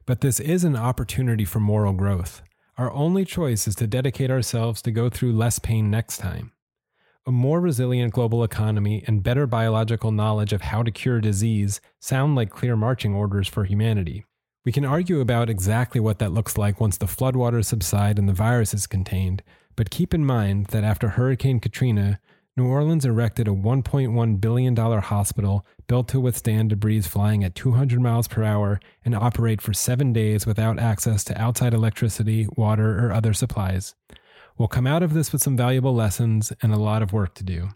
But 0.07 0.21
this 0.21 0.40
is 0.40 0.64
an 0.64 0.77
opportunity 0.77 1.44
for 1.44 1.61
moral 1.61 1.92
growth. 1.92 2.42
Our 2.77 2.92
only 2.92 3.25
choice 3.25 3.68
is 3.68 3.75
to 3.77 3.87
dedicate 3.87 4.31
ourselves 4.31 4.83
to 4.83 4.90
go 4.90 5.09
through 5.09 5.33
less 5.33 5.59
pain 5.59 5.90
next 5.90 6.18
time 6.18 6.53
a 7.29 7.31
more 7.31 7.61
resilient 7.61 8.14
global 8.14 8.42
economy, 8.42 9.05
and 9.07 9.23
better 9.23 9.47
biological 9.47 10.11
knowledge 10.11 10.55
of 10.55 10.62
how 10.62 10.83
to 10.83 10.90
cure 10.90 11.21
disease 11.21 11.79
sound 12.01 12.35
like 12.35 12.49
clear 12.49 12.75
marching 12.75 13.14
orders 13.14 13.47
for 13.47 13.64
humanity. 13.64 14.25
We 14.68 14.72
can 14.72 14.85
argue 14.85 15.22
about 15.22 15.48
exactly 15.48 15.98
what 15.98 16.18
that 16.18 16.35
looks 16.35 16.59
like 16.59 16.78
once 16.78 16.98
the 16.98 17.07
floodwaters 17.07 17.64
subside 17.64 18.18
and 18.18 18.28
the 18.28 18.35
virus 18.35 18.74
is 18.74 18.87
contained, 18.87 19.42
but 19.76 19.88
keep 19.88 20.12
in 20.12 20.26
mind 20.26 20.66
that 20.66 20.85
after 20.85 21.09
Hurricane 21.09 21.59
Katrina, 21.59 22.20
New 22.54 22.66
Orleans 22.66 23.07
erected 23.07 23.48
a 23.48 23.52
$1.1 23.52 24.40
billion 24.42 24.76
hospital 24.76 25.64
built 25.87 26.07
to 26.09 26.20
withstand 26.20 26.68
debris 26.68 27.00
flying 27.00 27.44
at 27.44 27.54
200 27.54 27.98
miles 27.98 28.28
per 28.28 28.44
hour 28.44 28.78
and 29.07 29.14
operate 29.14 29.62
for 29.62 29.72
seven 29.72 30.12
days 30.12 30.44
without 30.44 30.78
access 30.78 31.24
to 31.24 31.40
outside 31.40 31.72
electricity, 31.72 32.46
water, 32.54 33.02
or 33.02 33.11
other 33.11 33.33
supplies. 33.33 33.94
We'll 34.59 34.68
come 34.68 34.87
out 34.87 35.02
of 35.02 35.14
this 35.14 35.33
with 35.33 35.42
some 35.42 35.57
valuable 35.57 35.94
lessons 35.94 36.52
and 36.61 36.74
a 36.74 36.78
lot 36.78 37.00
of 37.00 37.14
work 37.14 37.35
to 37.37 37.42
do. 37.42 37.70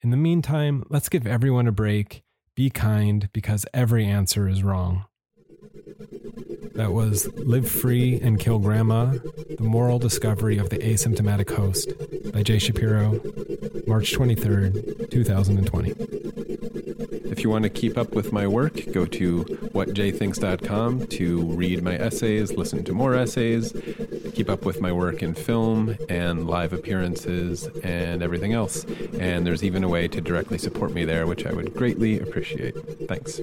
In 0.00 0.08
the 0.08 0.16
meantime, 0.16 0.82
let's 0.88 1.10
give 1.10 1.26
everyone 1.26 1.66
a 1.66 1.72
break, 1.72 2.22
be 2.54 2.70
kind, 2.70 3.28
because 3.34 3.66
every 3.74 4.06
answer 4.06 4.48
is 4.48 4.62
wrong. 4.62 5.04
That 6.78 6.92
was 6.92 7.28
Live 7.34 7.68
Free 7.68 8.20
and 8.20 8.38
Kill 8.38 8.60
Grandma 8.60 9.06
The 9.06 9.64
Moral 9.64 9.98
Discovery 9.98 10.58
of 10.58 10.70
the 10.70 10.78
Asymptomatic 10.78 11.50
Host 11.50 11.92
by 12.32 12.44
Jay 12.44 12.60
Shapiro, 12.60 13.20
March 13.88 14.14
23rd, 14.14 15.10
2020. 15.10 15.90
If 17.32 17.42
you 17.42 17.50
want 17.50 17.64
to 17.64 17.68
keep 17.68 17.98
up 17.98 18.14
with 18.14 18.32
my 18.32 18.46
work, 18.46 18.92
go 18.92 19.06
to 19.06 19.44
whatjaythinks.com 19.74 21.08
to 21.08 21.42
read 21.46 21.82
my 21.82 21.96
essays, 21.96 22.52
listen 22.52 22.84
to 22.84 22.92
more 22.92 23.16
essays, 23.16 23.72
keep 24.32 24.48
up 24.48 24.64
with 24.64 24.80
my 24.80 24.92
work 24.92 25.20
in 25.20 25.34
film 25.34 25.96
and 26.08 26.46
live 26.46 26.72
appearances 26.72 27.66
and 27.82 28.22
everything 28.22 28.52
else. 28.52 28.84
And 29.18 29.44
there's 29.44 29.64
even 29.64 29.82
a 29.82 29.88
way 29.88 30.06
to 30.06 30.20
directly 30.20 30.58
support 30.58 30.92
me 30.92 31.04
there, 31.04 31.26
which 31.26 31.44
I 31.44 31.52
would 31.52 31.74
greatly 31.74 32.20
appreciate. 32.20 32.76
Thanks. 33.08 33.40